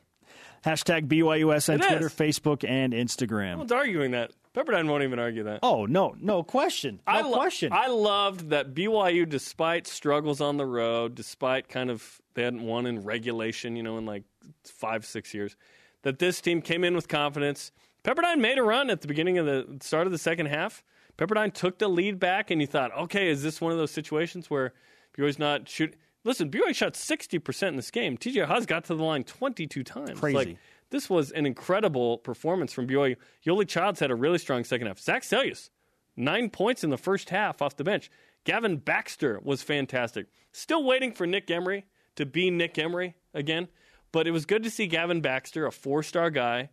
[0.65, 2.13] Hashtag BYUSN It Twitter, is.
[2.13, 3.57] Facebook, and No Instagram.
[3.57, 4.31] one's arguing that.
[4.55, 5.59] Pepperdine won't even argue that.
[5.63, 7.73] Oh no, no question, no I lo- question.
[7.73, 12.85] I loved that BYU, despite struggles on the road, despite kind of they hadn't won
[12.85, 14.23] in regulation, you know, in like
[14.63, 15.55] five six years,
[16.03, 17.71] that this team came in with confidence.
[18.03, 20.83] Pepperdine made a run at the beginning of the start of the second half.
[21.17, 24.49] Pepperdine took the lead back, and you thought, okay, is this one of those situations
[24.51, 24.73] where
[25.17, 25.95] BYU's not shoot?
[26.23, 28.17] Listen, BYU shot sixty percent in this game.
[28.17, 30.19] TJ Haws got to the line twenty two times.
[30.19, 30.35] Crazy.
[30.35, 30.57] Like,
[30.89, 33.15] this was an incredible performance from BYU.
[33.45, 34.99] Yoli Childs had a really strong second half.
[34.99, 35.69] Zac Seljaas,
[36.15, 38.11] nine points in the first half off the bench.
[38.45, 40.27] Gavin Baxter was fantastic.
[40.51, 43.67] Still waiting for Nick Emery to be Nick Emery again,
[44.11, 46.69] but it was good to see Gavin Baxter, a four star guy,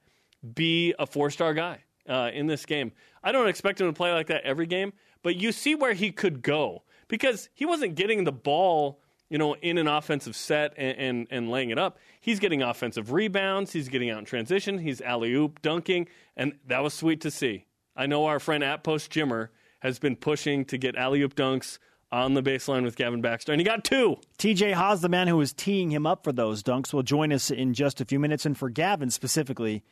[0.55, 2.93] be a four star guy uh, in this game.
[3.23, 6.11] I don't expect him to play like that every game, but you see where he
[6.11, 10.99] could go because he wasn't getting the ball you know, in an offensive set and,
[10.99, 11.99] and, and laying it up.
[12.21, 13.73] He's getting offensive rebounds.
[13.73, 14.77] He's getting out in transition.
[14.79, 17.65] He's alley oop dunking, and that was sweet to see.
[17.97, 21.79] I know our friend at Post Jimmer has been pushing to get alley oop dunks
[22.13, 24.17] on the baseline with Gavin Baxter, and he got two.
[24.37, 27.53] TJ Haws, the man who was teeing him up for those dunks, will join us
[27.53, 28.45] in just a few minutes.
[28.45, 29.85] And for Gavin specifically,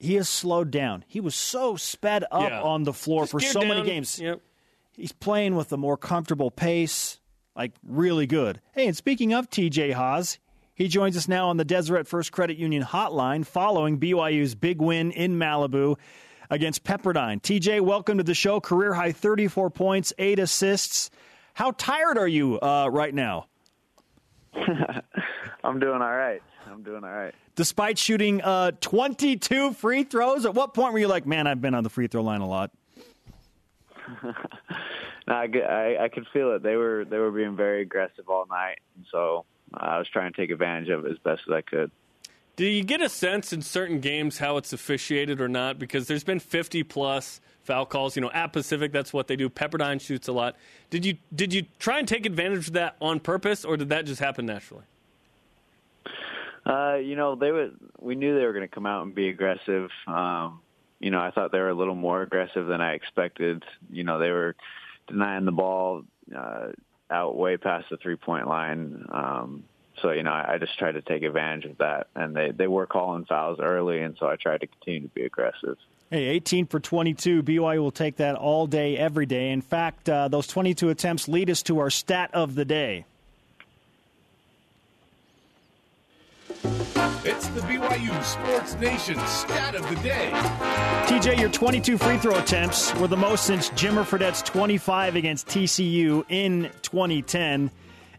[0.00, 1.04] he has slowed down.
[1.06, 2.62] He was so sped up Yeah.
[2.62, 4.18] on the floor Just for so many games.
[4.18, 4.40] Yep.
[4.96, 7.19] He's playing with a more comfortable pace,
[7.60, 8.58] like really good.
[8.72, 10.38] Hey, and speaking of TJ Haws,
[10.74, 15.10] he joins us now on the Deseret First Credit Union hotline following BYU's big win
[15.10, 15.98] in Malibu
[16.48, 17.38] against Pepperdine.
[17.42, 18.60] TJ, welcome to the show.
[18.60, 21.10] Career high 34 points, eight assists.
[21.52, 23.48] How tired are you uh, right now?
[24.54, 26.40] I'm doing all right.
[26.66, 27.34] I'm doing all right.
[27.56, 31.74] Despite shooting uh, 22 free throws, at what point were you like, man, I've been
[31.74, 32.70] on the free throw line a lot?
[35.26, 36.62] No, I could feel it.
[36.62, 40.36] They were they were being very aggressive all night, and so I was trying to
[40.36, 41.90] take advantage of it as best as I could.
[42.56, 45.78] Do you get a sense in certain games how it's officiated or not?
[45.78, 48.16] Because there's been 50 plus foul calls.
[48.16, 49.48] You know, at Pacific, that's what they do.
[49.48, 50.56] Pepperdine shoots a lot.
[50.90, 54.04] Did you did you try and take advantage of that on purpose, or did that
[54.04, 54.84] just happen naturally?
[56.66, 57.78] Uh, you know, they would.
[57.98, 59.88] We knew they were going to come out and be aggressive.
[60.06, 60.60] Um,
[60.98, 63.64] you know, I thought they were a little more aggressive than I expected.
[63.90, 64.54] You know, they were
[65.10, 66.02] denying the ball
[66.36, 66.68] uh,
[67.10, 69.06] out way past the three point line.
[69.10, 69.64] Um,
[70.00, 72.66] so you know, I, I just tried to take advantage of that, and they they
[72.66, 75.76] were calling fouls early, and so I tried to continue to be aggressive.
[76.10, 77.44] Hey, 18 for 22.
[77.44, 79.50] BYU will take that all day, every day.
[79.50, 83.04] In fact, uh, those 22 attempts lead us to our stat of the day.
[87.54, 90.30] The BYU Sports Nation stat of the day.
[91.06, 96.24] TJ, your 22 free throw attempts were the most since Jimmer Fredette's 25 against TCU
[96.28, 97.70] in 2010.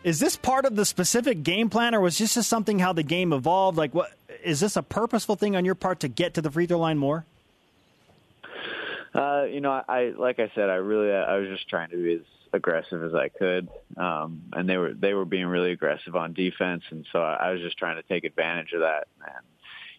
[0.03, 3.03] Is this part of the specific game plan, or was this just something how the
[3.03, 3.77] game evolved?
[3.77, 4.11] Like, what
[4.43, 6.97] is this a purposeful thing on your part to get to the free throw line
[6.97, 7.25] more?
[9.13, 12.13] Uh, you know, I like I said, I really I was just trying to be
[12.13, 12.21] as
[12.53, 16.83] aggressive as I could, um, and they were they were being really aggressive on defense,
[16.91, 19.07] and so I, I was just trying to take advantage of that.
[19.19, 19.45] And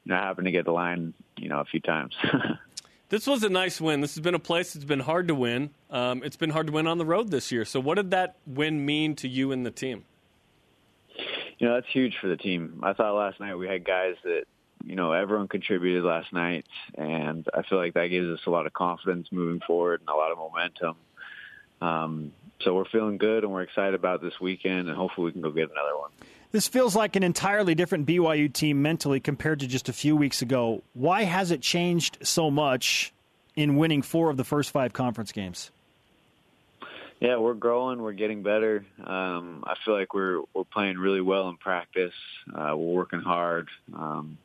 [0.05, 2.15] you know, I happened to get the line, you know, a few times.
[3.11, 4.01] this was a nice win.
[4.01, 5.71] This has been a place that's been hard to win.
[5.91, 7.67] Um, it's been hard to win on the road this year.
[7.67, 10.05] So, what did that win mean to you and the team?
[11.59, 12.81] You know, that's huge for the team.
[12.83, 14.45] I thought last night we had guys that
[14.85, 16.67] you know, everyone contributed last night,
[16.97, 20.15] and I feel like that gives us a lot of confidence moving forward and a
[20.15, 20.97] lot of momentum.
[21.81, 25.41] Um, so we're feeling good, and we're excited about this weekend, and hopefully we can
[25.41, 26.11] go get another one.
[26.53, 30.43] This feels like an entirely different BYU team mentally compared to just a few weeks
[30.43, 30.83] ago.
[30.93, 33.13] Why has it changed so much
[33.57, 35.71] in winning four of the first five conference games?
[37.21, 38.03] Yeah, we're growing.
[38.03, 38.85] We're getting better.
[39.03, 42.15] Um, I feel like we're we're playing really well in practice.
[42.53, 43.69] Uh, we're working hard.
[43.95, 44.39] Um,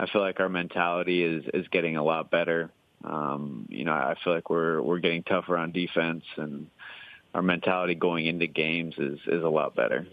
[0.00, 2.70] I feel like our mentality is is getting a lot better.
[3.04, 6.68] Um, you know, I feel like we're we're getting tougher on defense, and
[7.34, 10.06] our mentality going into games is is a lot better.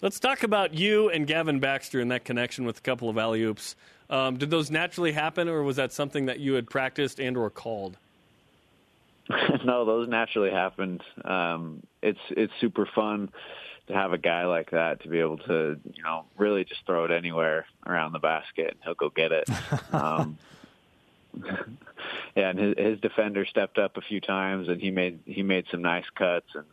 [0.00, 3.42] Let's talk about you and Gavin Baxter and that connection with a couple of alley
[3.42, 3.74] oops.
[4.08, 7.50] Um, did those naturally happen, or was that something that you had practiced and or
[7.50, 7.96] called?
[9.64, 11.02] no, those naturally happened.
[11.24, 13.30] Um, it's it's super fun
[13.88, 17.04] to have a guy like that to be able to, you know, really just throw
[17.04, 19.48] it anywhere around the basket and he'll go get it.
[19.92, 20.38] um,
[22.36, 25.66] yeah, and his, his defender stepped up a few times and he made he made
[25.70, 26.64] some nice cuts and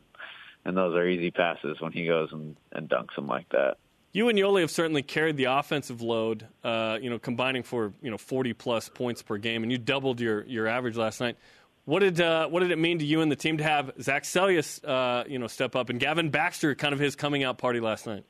[0.65, 3.77] and those are easy passes when he goes and, and dunks them like that.
[4.11, 8.09] You and Yoeli have certainly carried the offensive load, uh, you know, combining for you
[8.09, 11.37] know 40 plus points per game, and you doubled your your average last night.
[11.85, 14.23] What did uh, what did it mean to you and the team to have Zac
[14.23, 17.79] Seljaas, uh, you know, step up and Gavin Baxter, kind of his coming out party
[17.79, 18.25] last night?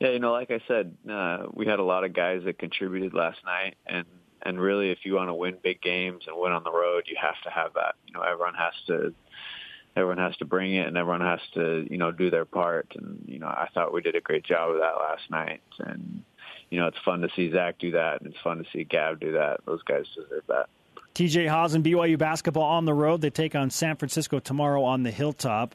[0.00, 3.14] Yeah, you know, like I said, uh, we had a lot of guys that contributed
[3.14, 4.04] last night, and
[4.42, 7.16] and really, if you want to win big games and win on the road, you
[7.22, 7.94] have to have that.
[8.08, 9.14] You know, everyone has to
[9.94, 12.92] everyone has to bring it, and everyone has to you know do their part.
[12.96, 16.24] And you know, I thought we did a great job of that last night, and
[16.68, 19.20] you know, it's fun to see Zac do that, and it's fun to see Gav
[19.20, 19.60] do that.
[19.66, 20.68] Those guys deserve that.
[21.14, 23.20] TJ Haws and BYU basketball on the road.
[23.20, 25.74] They take on San Francisco tomorrow on the Hilltop.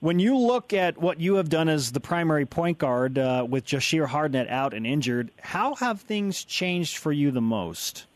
[0.00, 3.64] When you look at what you have done as the primary point guard uh, with
[3.64, 8.06] Jahshire Hardnett out and injured, how have things changed for you the most?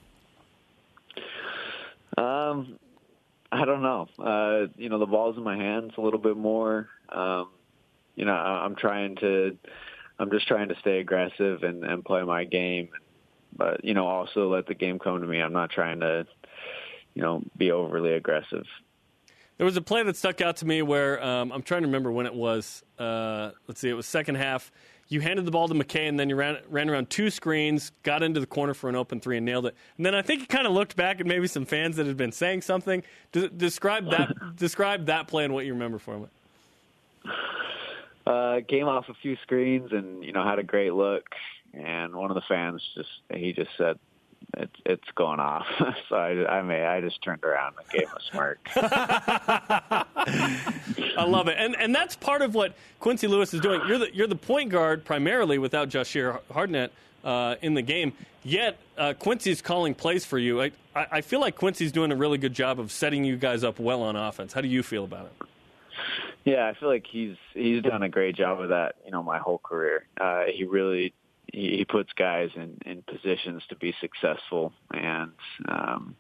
[2.17, 2.79] Um,
[3.53, 4.09] I don't know.
[4.19, 6.89] Uh, you know, the ball's in my hands a little bit more.
[7.09, 7.49] Um,
[8.17, 9.57] you know, I'm trying to,
[10.19, 12.89] I'm just trying to stay aggressive and, and play my game.
[13.57, 15.41] But you know, also let the game come to me.
[15.41, 16.27] I'm not trying to,
[17.15, 18.67] you know, be overly aggressive.
[19.57, 22.13] There was a play that stuck out to me where um, I'm trying to remember
[22.13, 22.85] when it was.
[22.99, 24.71] Uh, let's see, it was second half.
[25.09, 28.25] You handed the ball to McKay, and then you ran, ran around two screens, got
[28.25, 29.77] into the corner for an open three, and nailed it.
[29.97, 32.17] And then I think you kind of looked back at maybe some fans that had
[32.17, 33.05] been saying something.
[33.31, 34.35] De- describe that.
[34.57, 36.31] describe that play and what you remember from it.
[38.27, 41.25] Uh, came off a few screens and you know had a great look,
[41.77, 43.99] and one of the fans just he just said,
[44.57, 45.67] it's it's going off.
[46.09, 48.59] so I, I may I just turned around and gave him a smirk.
[51.19, 53.83] I love it, and and that's part of what Quincy Lewis is doing.
[53.87, 56.91] You're the you're the point guard primarily without Jahshire Hardnett
[57.25, 58.13] uh, in the game.
[58.43, 60.63] Yet uh, Quincy's calling plays for you.
[60.63, 63.79] I I feel like Quincy's doing a really good job of setting you guys up
[63.79, 64.53] well on offense.
[64.53, 65.33] How do you feel about it?
[66.45, 68.95] Yeah, I feel like he's he's done a great job of that.
[69.05, 70.07] You know, my whole career.
[70.19, 71.13] Uh, he really
[71.57, 75.33] he, puts guys in, in positions to be successful, and
[75.67, 76.15] um,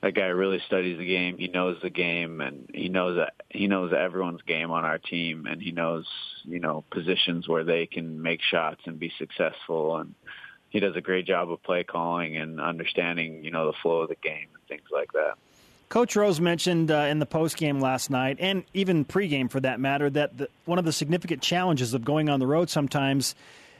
[0.00, 1.36] that guy really studies the game.
[1.36, 5.46] He knows the game, and he knows that he knows everyone's game on our team,
[5.46, 6.06] and he knows
[6.44, 10.14] you know positions where they can make shots and be successful, and
[10.70, 14.08] he does a great job of play calling and understanding you know the flow of
[14.08, 15.34] the game and things like that.
[15.90, 19.80] Coach Rose mentioned uh, in the post game last night, and even pregame for that
[19.80, 23.34] matter, that the, one of the significant challenges of going on the road sometimes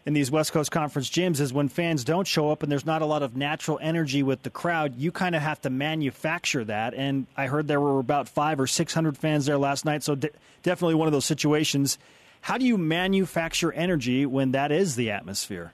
[0.07, 3.03] in these West Coast Conference gyms is when fans don't show up and there's not
[3.03, 6.95] a lot of natural energy with the crowd, you kind of have to manufacture that.
[6.95, 10.31] And I heard there were about five or 600 fans there last night, so de-
[10.63, 11.99] definitely one of those situations.
[12.41, 15.73] How do you manufacture energy when that is the atmosphere?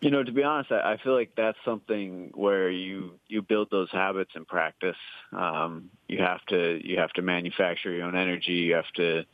[0.00, 3.90] You know, to be honest, I, feel like that's something where you you build those
[3.90, 4.96] habits in practice.
[5.32, 8.52] Um, you have to you have to manufacture your own energy.
[8.52, 9.24] You have to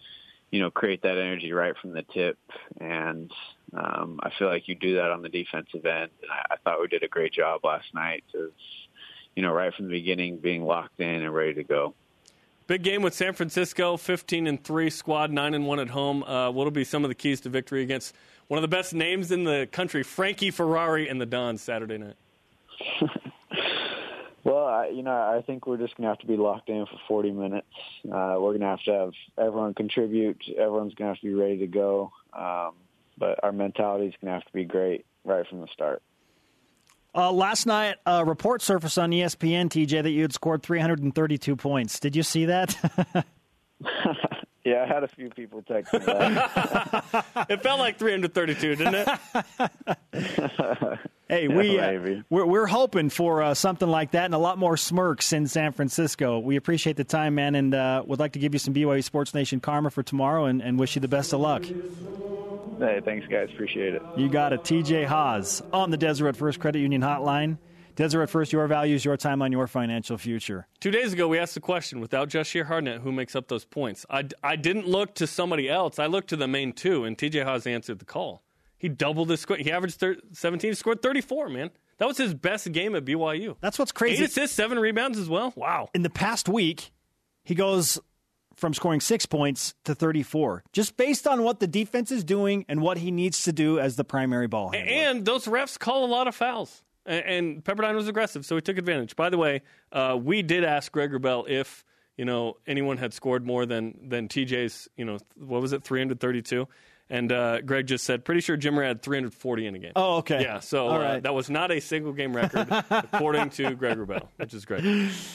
[0.55, 2.39] you know, create that energy right from the tip.
[2.81, 3.29] And
[3.77, 6.11] um, I feel like you do that on the defensive end.
[6.23, 8.53] And I, I thought we did a great job last night of,
[9.35, 11.93] you know, right from the beginning being locked in and ready to go.
[12.69, 16.23] Big game with San Francisco, 15 and 3 squad, 9 and 1 at home.
[16.23, 18.15] Uh, what'll be some of the keys to victory against
[18.47, 22.15] one of the best names in the country, Frankie Ferrari and the Dons Saturday night?
[24.45, 26.85] Well, I, you know, I think we're just going to have to be locked in
[26.85, 27.67] for 40 minutes.
[28.05, 30.43] Uh, we're going to have to have everyone contribute.
[30.51, 32.13] Everyone's going to have to be ready to go.
[32.35, 32.73] Um,
[33.17, 36.03] but our mentality is going to have to be great right from the start.
[37.15, 41.99] Uh, last night, a report surfaced on ESPN, TJ, that you had scored 332 points.
[42.01, 42.77] Did you see that?
[44.65, 47.25] yeah, I had a few people text me that.
[47.51, 49.09] it felt like 332, didn't it?
[51.29, 54.77] hey, we uh, we're, we're hoping for uh, something like that and a lot more
[54.77, 56.39] smirks in San Francisco.
[56.39, 59.35] We appreciate the time, man, and uh, would like to give you some BYU Sports
[59.35, 61.65] Nation karma for tomorrow, and, and wish you the best of luck.
[62.79, 63.51] Hey, thanks, guys.
[63.53, 64.03] Appreciate it.
[64.17, 64.63] You got it.
[64.63, 67.59] TJ Haws on the Deseret First Credit Union Hotline.
[67.97, 70.67] Deseret First, your values, your time on your financial future.
[70.81, 74.05] Two days ago, we asked the question without Jahshire Hardnett, who makes up those points?
[74.11, 75.99] I, I didn't look to somebody else.
[75.99, 78.43] I looked to the main two, and TJ Haws answered the call.
[78.77, 79.57] He doubled his score.
[79.57, 81.71] He averaged thir- 17, he scored 34, man.
[81.99, 83.57] That was his best game at BYU.
[83.61, 84.25] That's what's crazy.
[84.25, 85.53] Eight assists, seven rebounds as well.
[85.57, 85.89] Wow.
[85.95, 86.91] In the past week,
[87.45, 87.99] he goes
[88.57, 92.81] from scoring six points to 34, just based on what the defense is doing and
[92.81, 94.93] what he needs to do as the primary ball handler.
[94.93, 96.83] And those refs call a lot of fouls.
[97.07, 99.15] And Pepperdine was aggressive, so he took advantage.
[99.17, 101.85] By the way, uh, we did ask Greg Wrubell if
[102.17, 104.89] you know anyone had scored more than than TJ's.
[104.97, 106.67] You know, what was it, 332?
[107.11, 109.93] And uh, Greg just said, pretty sure Jimmer had 340 in a game.
[109.95, 110.41] Oh, okay.
[110.43, 114.55] Yeah, so uh, that was not a single game record, according to Greg Wrubell, which
[114.55, 114.83] is great.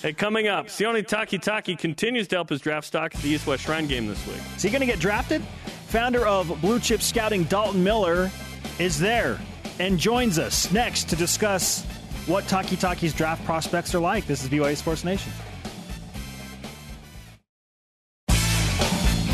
[0.01, 3.63] Hey, coming up, Sione Takitaki continues to help his draft stock at the East West
[3.65, 4.41] Shrine game this week.
[4.55, 5.43] Is he going to get drafted?
[5.89, 8.31] Founder of Blue Chip Scouting, Dalton Miller,
[8.79, 9.39] is there
[9.79, 11.83] and joins us next to discuss
[12.27, 14.27] what Takitaki's draft prospects are like.
[14.27, 15.31] This is BYU Sports Nation.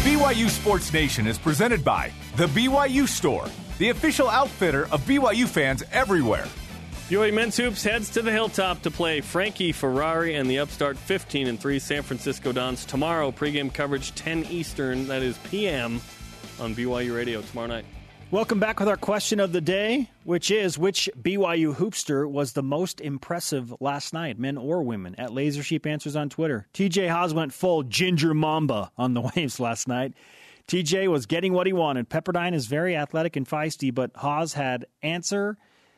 [0.04, 3.48] BYU Sports Nation is presented by The BYU Store,
[3.80, 6.48] the official outfitter of BYU fans everywhere.
[7.10, 11.48] BYU Men's Hoops heads to the hilltop to play Frankie Ferrari and the upstart 15
[11.48, 13.32] and 3 San Francisco Dons tomorrow.
[13.32, 16.02] Pregame coverage 10 Eastern, that is PM,
[16.60, 17.86] on BYU Radio tomorrow night.
[18.32, 22.64] Welcome back with our question of the day, which is which BYU hoopster was the
[22.64, 25.14] most impressive last night, men or women?
[25.20, 26.68] At Laser Sheep Answers on Twitter.
[26.74, 30.16] TJ Haws went full Ginger Mamba on the waves last night.
[30.68, 32.10] TJ was getting what he wanted.
[32.10, 35.58] Pepperdine is very athletic and feisty, but Haws had answer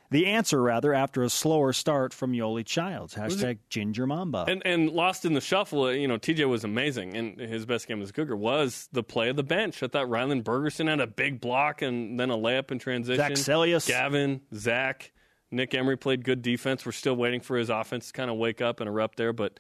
[0.10, 3.16] the answer rather after a slower start from Yoeli Childs.
[3.16, 4.46] Hashtag Ginger Mamba.
[4.48, 7.16] And, and lost in the shuffle, uh, you know, TJ was amazing.
[7.16, 9.84] And his best game as a Cougar was the play of the bench.
[9.84, 13.18] I thought Ryland Bergerson had a big block and then a layup in transition.
[13.18, 13.88] Zac Seljaas.
[13.88, 15.12] Gavin, Zac.
[15.50, 16.86] Nick Emery played good defense.
[16.86, 19.34] We're still waiting for his offense to kind of wake up and erupt there.
[19.34, 19.60] But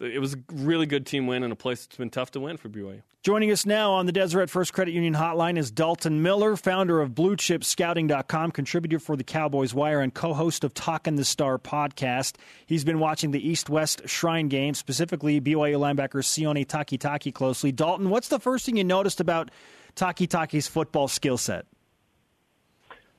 [0.00, 2.56] it was a really good team win in a place that's been tough to win
[2.56, 3.02] for BYU.
[3.22, 7.10] Joining us now on the Deseret First Credit Union Hotline is Dalton Miller, founder of
[7.10, 12.36] BlueChipScouting.com, contributor for the Cowboys Wire, and co-host of Talking the Star podcast.
[12.64, 17.72] He's been watching the East-West Shrine game, specifically BYU linebacker Sione Takitaki, closely.
[17.72, 19.50] Dalton, what's the first thing you noticed about
[19.96, 21.66] Takitaki's football skill set?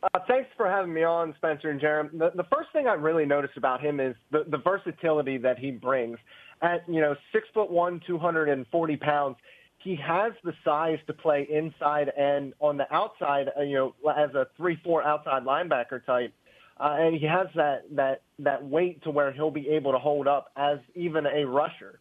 [0.01, 2.11] Uh, thanks for having me on, Spencer and Jarom.
[2.17, 5.69] The, the first thing I really noticed about him is the, the versatility that he
[5.69, 6.17] brings.
[6.61, 9.37] At you know six foot one, two hundred and forty pounds,
[9.79, 13.49] he has the size to play inside and on the outside.
[13.57, 16.33] Uh, you know, as a three-four outside linebacker type,
[16.79, 20.27] uh, and he has that that that weight to where he'll be able to hold
[20.27, 21.99] up as even a rusher.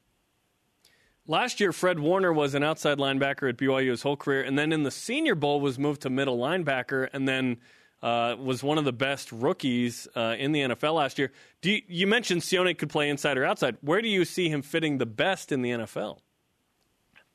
[1.27, 4.73] Last year, Fred Warner was an outside linebacker at BYU his whole career, and then
[4.73, 7.59] in the Senior Bowl was moved to middle linebacker, and then
[8.03, 11.33] uh, was one of the best rookies uh, in the NFL last year.
[11.63, 13.77] You, you, mentioned Sione could play inside or outside.
[13.83, 16.19] Where do you see him fitting the best in the NFL?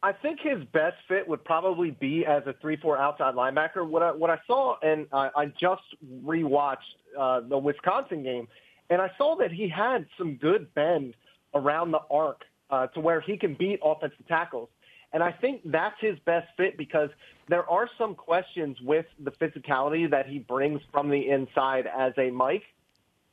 [0.02, 3.88] I think his best fit would probably be as a three-four outside linebacker.
[3.88, 5.82] What I, what I saw, and I, I just
[6.24, 6.78] rewatched
[7.18, 8.48] uh, the Wisconsin game,
[8.90, 11.16] and I saw that he had some good bend
[11.56, 14.70] around the arc uh, to where he can beat offensive tackles.
[15.14, 17.10] And I think that's his best fit because
[17.48, 22.32] there are some questions with the physicality that he brings from the inside as a
[22.32, 22.64] Mike.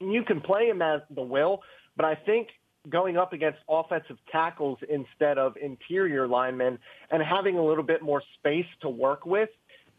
[0.01, 1.63] You can play him as the will,
[1.97, 2.49] but I think
[2.89, 6.79] going up against offensive tackles instead of interior linemen
[7.11, 9.49] and having a little bit more space to work with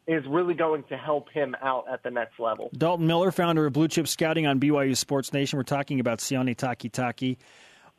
[0.05, 2.69] is really going to help him out at the next level.
[2.77, 5.57] Dalton Miller, founder of Blue Chip Scouting on BYU Sports Nation.
[5.57, 7.37] We're talking about Sione Takitaki.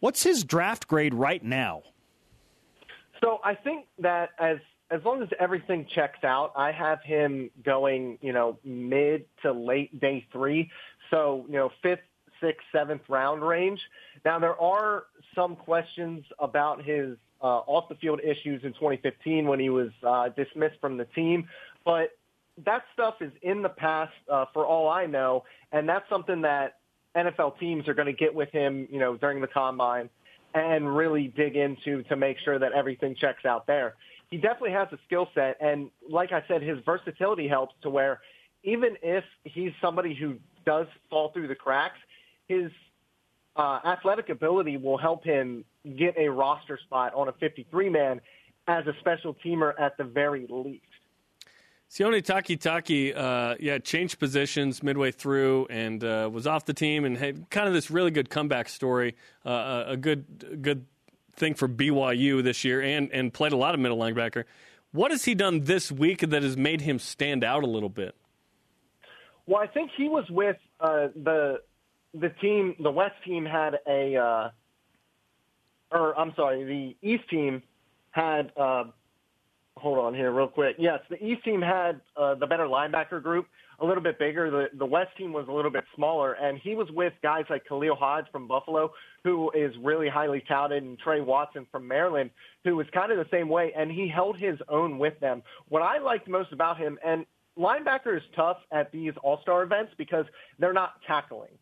[0.01, 1.83] What's his draft grade right now?
[3.23, 4.59] So I think that as
[4.95, 10.01] as long as everything checks out, I have him going, you know, mid to late
[10.01, 10.71] day three.
[11.11, 12.01] So, you know, fifth,
[12.41, 13.81] sixth, seventh round range.
[14.25, 19.59] Now there are some questions about his uh, off the field issues in 2015 when
[19.59, 21.47] he was uh, dismissed from the team,
[21.85, 22.11] but
[22.65, 26.79] that stuff is in the past uh, for all I know, and that's something that
[27.17, 30.09] NFL teams are going to get with him, you know, during the combine
[30.55, 33.95] and really dig into to make sure that everything checks out there.
[34.35, 38.19] He definitely has a skill set, and like I said, his versatility helps to where
[38.65, 42.01] even if he's somebody who does fall through the cracks,
[42.49, 42.73] his
[43.55, 45.65] uh, athletic ability will help him
[45.97, 48.21] get a roster spot on a 53 man
[48.67, 50.83] as a special teamer at the very least.
[51.89, 57.17] Sione Takitaki, uh, yeah, changed positions midway through and uh, was off the team and
[57.17, 59.15] had kind of this really good comeback story,
[59.47, 60.87] uh, a good good
[61.37, 64.45] thing for BYU this year, and and played a lot of middle linebacker.
[64.93, 68.15] What has he done this week that has made him stand out a little bit?
[69.47, 71.61] Well, I think he was with uh, the
[72.15, 72.77] the team.
[72.81, 74.51] The West team had a, uh,
[75.91, 77.63] or I'm sorry, the East team
[78.11, 78.53] had.
[78.57, 78.85] Uh,
[79.77, 80.77] hold on here, real quick.
[80.79, 83.47] Yes, the East team had uh, the better linebacker group,
[83.81, 84.51] a little bit bigger.
[84.51, 87.65] The the West team was a little bit smaller, and he was with guys like
[87.67, 92.31] Khalil Hodge from Buffalo, who is really highly touted, and Tre Watson from Maryland,
[92.65, 95.43] who was kind of the same way, and he held his own with them.
[95.69, 97.27] What I liked most about him, and
[97.59, 100.27] linebacker is tough at these all-star events because
[100.59, 101.53] they're not tackling.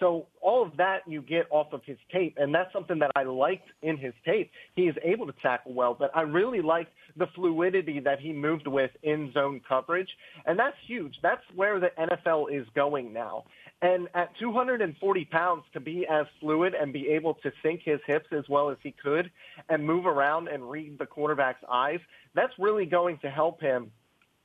[0.00, 3.24] So all of that you get off of his tape, and that's something that I
[3.24, 4.50] liked in his tape.
[4.74, 8.66] He is able to tackle well, but I really liked the fluidity that he moved
[8.66, 10.08] with in zone coverage,
[10.46, 11.14] and that's huge.
[11.22, 13.44] That's where the NFL is going now.
[13.80, 18.26] And at 240 pounds, to be as fluid and be able to sink his hips
[18.36, 19.30] as well as he could
[19.68, 22.00] and move around and read the quarterback's eyes,
[22.34, 23.92] that's really going to help him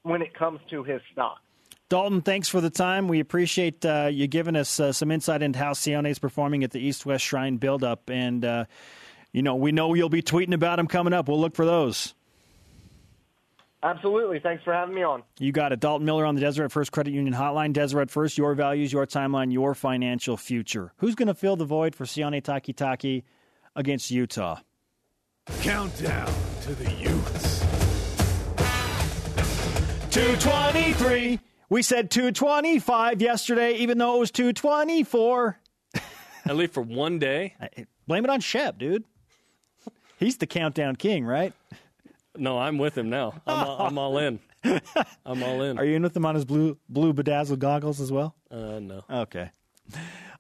[0.04, 1.39] when it comes to his stock.
[1.90, 3.08] Dalton, thanks for the time.
[3.08, 6.72] We appreciate uh, you giving us uh, some insight into how Sione is performing at
[6.72, 8.10] the East West Shrine build-up.
[8.10, 8.66] And, uh,
[9.32, 11.28] you know, we know you'll be tweeting about him coming up.
[11.28, 12.16] We'll look for those.
[13.84, 14.40] Absolutely.
[14.40, 15.24] Thanks for having me on.
[15.40, 15.82] You got it.
[15.82, 17.74] Dalton Miller on the Deseret First Credit Union Hotline.
[17.74, 20.94] Deseret First, your values, your timeline, your financial future.
[20.98, 23.24] Who's going to fill the void for Sione Takitaki
[23.76, 24.60] against Utah?
[25.62, 27.60] Countdown to the Utes.
[30.12, 31.40] 223.
[31.74, 35.58] We said 225 yesterday, even though it was 224.
[36.46, 37.56] At least for one day.
[38.06, 39.06] Blame it on Shep, dude.
[40.20, 41.52] He's the countdown king, right?
[42.38, 43.42] No, I'm with him now.
[43.48, 44.40] I'm all, I'm all in.
[45.26, 45.80] I'm all in.
[45.80, 48.36] Are you in with him on his blue blue bedazzled goggles as well?
[48.52, 49.02] Uh, no.
[49.10, 49.50] Okay.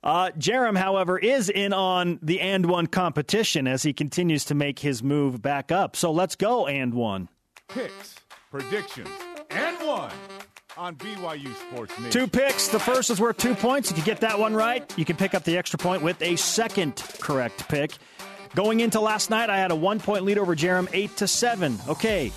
[0.03, 4.77] Uh, Jarom, however, is in on the and one competition as he continues to make
[4.77, 5.95] his move back up.
[5.95, 7.27] So let's go and one.
[7.69, 8.17] Picks,
[8.51, 9.09] predictions,
[9.49, 10.11] and one
[10.77, 12.11] on BYU Sports Nation.
[12.11, 12.67] Two picks.
[12.67, 13.91] The first is worth two points.
[13.91, 16.35] If you get that one right, you can pick up the extra point with a
[16.35, 17.93] second correct pick.
[18.55, 21.79] Going into last night, I had a one point lead over Jarom, eight to seven.
[21.87, 22.31] Okay.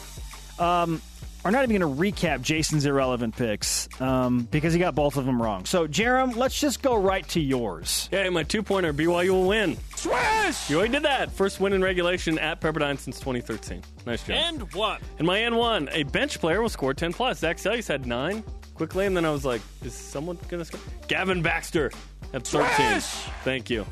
[0.59, 1.03] Um,
[1.45, 5.26] we're not even going to recap Jason's irrelevant picks um, because he got both of
[5.26, 5.64] them wrong.
[5.64, 8.09] So, Jarom, let's just go right to yours.
[8.11, 9.76] Yeah, my two pointer BYU will win.
[10.07, 10.71] Swish!
[10.71, 11.33] You already did that.
[11.33, 13.83] First win in regulation at Pepperdine since 2013.
[14.07, 14.37] Nice job.
[14.37, 15.01] And one.
[15.19, 17.41] And my N1, a bench player will score 10 plus.
[17.41, 18.45] Zac Seljaas had nine
[18.75, 20.81] quickly, and then I was like, is someone going to score?
[21.09, 21.91] Gavin Baxter
[22.33, 23.01] at 13.
[23.01, 23.05] Swish!
[23.43, 23.85] Thank you.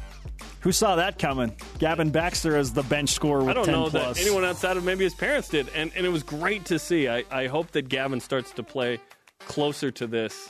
[0.60, 1.54] Who saw that coming?
[1.78, 4.16] Gavin Baxter as the bench scorer with I don't 10 know plus.
[4.16, 7.08] that anyone outside of maybe his parents did, and, and it was great to see.
[7.08, 8.98] I, I hope that Gavin starts to play
[9.40, 10.48] closer to this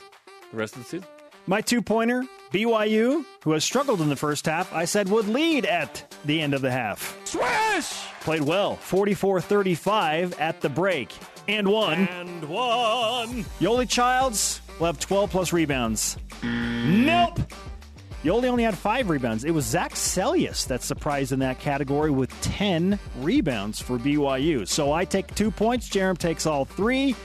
[0.51, 1.07] the rest of the season.
[1.47, 5.65] My two pointer, BYU, who has struggled in the first half, I said would lead
[5.65, 7.17] at the end of the half.
[7.25, 7.91] Swish!
[8.21, 11.13] Played well, 44 35 at the break.
[11.47, 12.07] And one.
[12.07, 13.43] And one.
[13.59, 16.17] Yoeli Childs will have 12 plus rebounds.
[16.43, 17.39] Nope.
[18.23, 19.43] Yoeli only had five rebounds.
[19.43, 24.67] It was Zac Seljaas that surprised in that category with 10 rebounds for BYU.
[24.67, 25.87] So I take two points.
[25.89, 27.15] Jarom takes all three.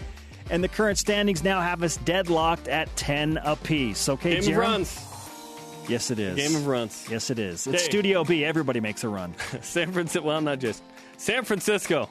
[0.51, 4.09] And the current standings now have us deadlocked at 10 apiece.
[4.09, 4.59] Okay, Game Jarom?
[4.59, 5.07] runs.
[5.89, 6.37] Yes, it is.
[6.37, 7.07] Game of runs.
[7.11, 7.67] Yes, it is.
[7.67, 7.89] It's Hey.
[7.89, 8.45] Studio B.
[8.45, 9.35] Everybody makes a run.
[9.61, 10.83] San Francisco, well, not just.
[11.17, 12.09] San Francisco,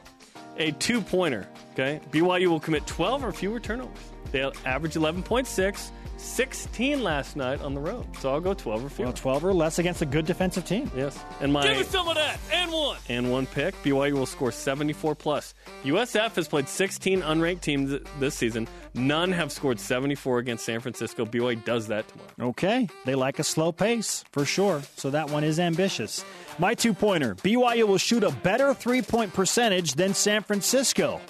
[0.57, 1.47] a two pointer.
[1.73, 2.01] Okay.
[2.11, 3.97] BYU will commit 12 or fewer turnovers.
[4.31, 8.05] They average 11.6, 16 last night on the road.
[8.19, 9.05] So I'll go 12 or fewer.
[9.07, 10.91] Well, 12 or less against a good defensive team.
[10.95, 11.17] yes.
[11.41, 12.37] And my Give us some of that.
[12.51, 12.97] And one.
[13.07, 13.73] and one pick.
[13.83, 15.53] BYU will score 74 plus.
[15.83, 18.67] USF has played 16 unranked teams this season.
[18.93, 21.25] None have scored 74 against San Francisco.
[21.25, 22.49] BYU does that tomorrow.
[22.49, 22.87] Okay.
[23.05, 24.81] They like a slow pace, for sure.
[24.97, 26.25] So that one is ambitious.
[26.57, 31.21] My two pointer BYU will shoot a better three point percentage than San Francisco.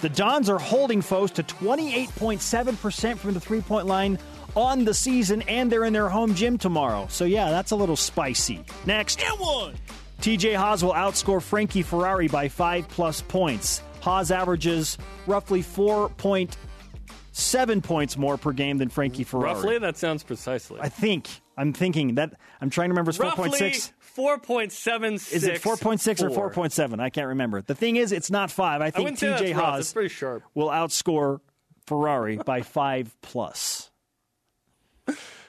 [0.00, 4.18] The Dons are holding foes to 28.7% from the three point line
[4.56, 7.06] on the season, and they're in their home gym tomorrow.
[7.10, 8.64] So, yeah, that's a little spicy.
[8.86, 9.22] Next.
[9.22, 9.74] And one.
[10.22, 13.82] TJ Haws will outscore Frankie Ferrari by five plus points.
[14.00, 14.96] Haws averages
[15.26, 19.52] roughly 4.7 points more per game than Frankie Ferrari.
[19.54, 20.80] Roughly, that sounds precisely.
[20.80, 21.28] I think.
[21.56, 22.32] I'm thinking that.
[22.60, 23.10] I'm trying to remember.
[23.10, 23.92] It's Roughly 4.6.
[24.16, 25.32] 4.76.
[25.32, 27.00] Is it 4.6 or 4.7?
[27.00, 27.62] I can't remember.
[27.62, 28.80] The thing is, it's not five.
[28.80, 29.52] I I think that's TJ.
[29.52, 30.42] Haws pretty sharp.
[30.54, 31.40] will outscore
[31.86, 33.90] Ferrari by five plus.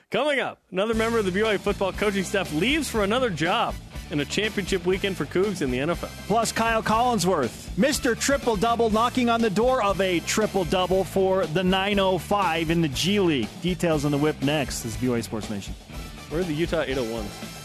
[0.09, 3.73] Coming up, another member of the BYU football coaching staff leaves for another job
[4.09, 6.09] in a championship weekend for Cougs in the NFL.
[6.27, 8.19] Plus, Kyle Collinsworth, Mr.
[8.19, 12.89] Triple Double, knocking on the door of a triple double for the 905 in the
[12.89, 13.47] G League.
[13.61, 14.81] Details on the whip next.
[14.81, 15.73] This is BYU Sports Nation.
[16.29, 17.60] We're the Utah 801s.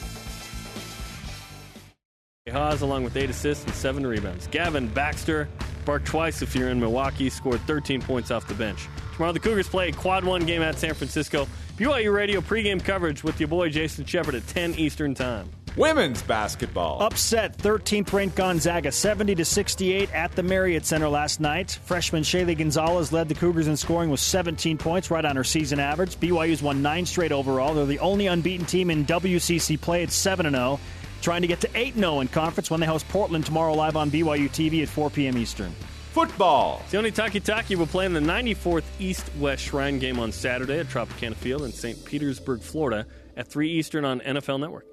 [2.53, 4.47] Haws, along with eight assists and seven rebounds.
[4.47, 5.49] Gavin Baxter
[5.85, 8.87] barked twice if you're in Milwaukee, scored 13 points off the bench.
[9.15, 11.49] Tomorrow, the Cougars play a quad one game at San Francisco.
[11.77, 15.51] BYU Radio pregame coverage with your boy Jason Shepard at 10 Eastern Time.
[15.77, 17.03] Women's basketball.
[17.03, 21.79] Upset 13th ranked Gonzaga 70 to 68 at the Marriott Center last night.
[21.85, 25.79] Freshman Shaylee Gonzalez led the Cougars in scoring with 17 points, right on her season
[25.79, 26.17] average.
[26.17, 27.75] BYU's won nine straight overall.
[27.75, 30.81] They're the only unbeaten team in WCC play at 7 0,
[31.23, 34.11] trying to get to 8 0 in conference when they host Portland tomorrow live on
[34.11, 35.37] BYU TV at 4 p.m.
[35.37, 35.73] Eastern.
[36.13, 36.83] Football.
[36.89, 41.35] Sione Takitaki will play in the 94th East West Shrine game on Saturday at Tropicana
[41.35, 42.03] Field in St.
[42.07, 43.07] Petersburg, Florida
[43.37, 44.87] at 3 Eastern on NFL Network.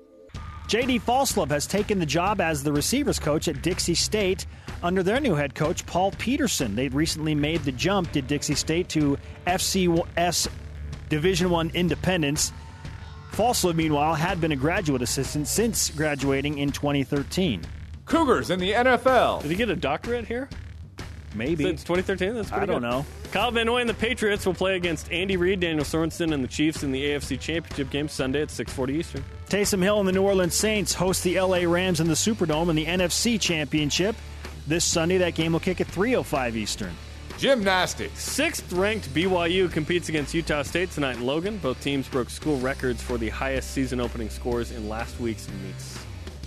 [0.68, 4.46] JD Falslove has taken the job as the receivers coach at Dixie State
[4.82, 6.76] under their new head coach, Paul Peterson.
[6.76, 10.48] They recently made the jump, did Dixie State, to FCS
[11.10, 12.52] Division One independence.
[13.34, 17.64] Falslove, meanwhile, had been a graduate assistant since graduating in 2013.
[18.06, 19.42] Cougars in the NFL.
[19.42, 20.48] Did he get a doctorate here?
[21.34, 21.64] Maybe.
[21.64, 22.36] Since 2013?
[22.36, 22.90] That's pretty I don't good.
[22.90, 23.06] know.
[23.32, 26.48] Kyle Van Noy and the Patriots will play against Andy Reid, Daniel Sorensen, and the
[26.48, 29.26] Chiefs in the AFC Championship game Sunday at 6:40 Eastern.
[29.50, 32.76] Taysom Hill and the New Orleans Saints host the LA Rams in the Superdome in
[32.76, 34.16] the NFC Championship.
[34.68, 36.94] This Sunday, that game will kick at 3.05 Eastern.
[37.38, 38.24] Gymnastics.
[38.24, 41.58] Sixth-ranked BYU competes against Utah State tonight in Logan.
[41.58, 46.00] Both teams broke school records for the highest season-opening scores in last week's meets.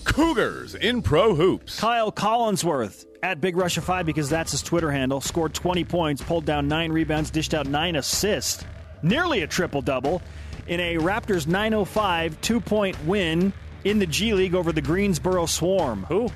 [0.04, 1.78] Cougars in pro hoops.
[1.80, 5.20] Kyle Collinsworth at Big Russia 5 because that's his Twitter handle.
[5.20, 8.64] Scored 20 points, pulled down 9 rebounds, dished out 9 assists.
[9.02, 10.22] Nearly a triple double
[10.68, 13.52] in a Raptors 905 two point win
[13.84, 16.04] in the G League over the Greensboro Swarm.
[16.04, 16.30] Who?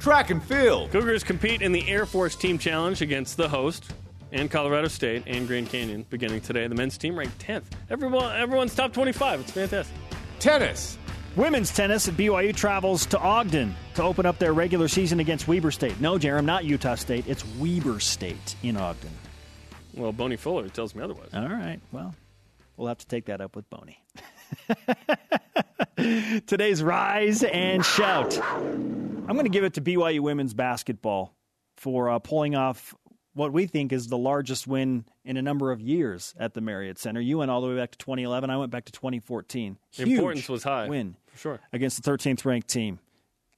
[0.00, 0.90] Track and field.
[0.92, 3.92] Cougars compete in the Air Force Team Challenge against the host
[4.32, 6.66] and Colorado State and Grand Canyon beginning today.
[6.66, 7.64] The men's team ranked 10th.
[7.90, 9.40] Everyone, everyone's top 25.
[9.40, 9.96] It's fantastic.
[10.38, 10.98] Tennis.
[11.34, 15.70] Women's tennis at BYU travels to Ogden to open up their regular season against Weber
[15.70, 16.00] State.
[16.00, 17.26] No, Jarom, not Utah State.
[17.26, 19.10] It's Weber State in Ogden.
[19.94, 21.30] Well, Boney Fuller tells me otherwise.
[21.34, 21.80] All right.
[21.92, 22.14] Well,
[22.76, 24.02] we'll have to take that up with Boney.
[26.46, 28.38] Today's rise and shout.
[29.28, 31.34] I'm going to give it to BYU women's basketball
[31.76, 32.94] for uh, pulling off
[33.34, 36.98] what we think is the largest win in a number of years at the Marriott
[36.98, 37.20] Center.
[37.20, 38.48] You went all the way back to 2011.
[38.48, 39.76] I went back to 2014.
[39.96, 40.88] The Huge importance was high.
[40.88, 41.60] Win For sure.
[41.72, 42.98] against the 13th ranked team.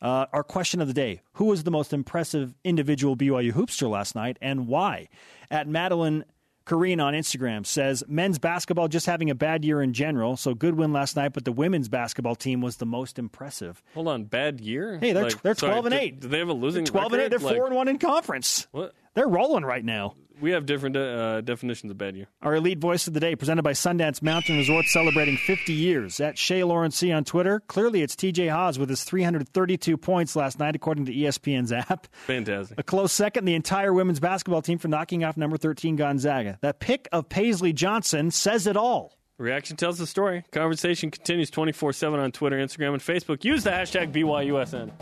[0.01, 4.15] Uh, our question of the day Who was the most impressive individual BYU hoopster last
[4.15, 5.09] night and why?
[5.51, 6.25] At Madeline
[6.69, 10.75] Kareen on Instagram says men's basketball just having a bad year in general, so good
[10.75, 13.83] win last night, but the women's basketball team was the most impressive.
[13.95, 14.99] Hold on, bad year?
[15.01, 16.21] Hey, they're, Like, they're sorry, 12 and do- 8.
[16.21, 17.29] Do they have a losing 12 and 8.
[17.31, 17.55] They're record?
[17.57, 18.69] 4 Like, and 1 in conference.
[18.73, 18.93] What?
[19.19, 20.15] They're rolling right now.
[20.41, 22.29] We have different uh, definitions of bad year.
[22.41, 26.21] Our elite voice of the day, presented by Sundance Mountain Resort, celebrating 50 years.
[26.21, 30.61] At Shay Lawrence C on Twitter, clearly it's TJ Haws with his 332 points last
[30.61, 32.07] night, according to ESPN's app.
[32.29, 32.79] Fantastic.
[32.79, 36.57] A close second, the entire women's basketball team for knocking off number 13 Gonzaga.
[36.61, 39.19] That pick of Paisley Johnson says it all.
[39.37, 40.45] Reaction tells the story.
[40.53, 43.43] Conversation continues 24 7 on Twitter, Instagram, and Facebook.
[43.43, 44.93] Use the hashtag BYUSN.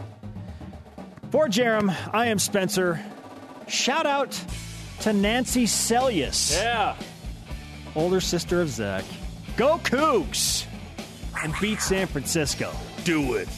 [1.30, 3.04] For Jarom, I am Spencer.
[3.68, 4.38] Shout out
[5.00, 6.94] to Nancy Seljaas, Yeah.
[7.94, 9.04] older sister of Zac.
[9.56, 10.66] Go Cougs!
[11.42, 12.72] And beat San Francisco.
[13.04, 13.48] Do it.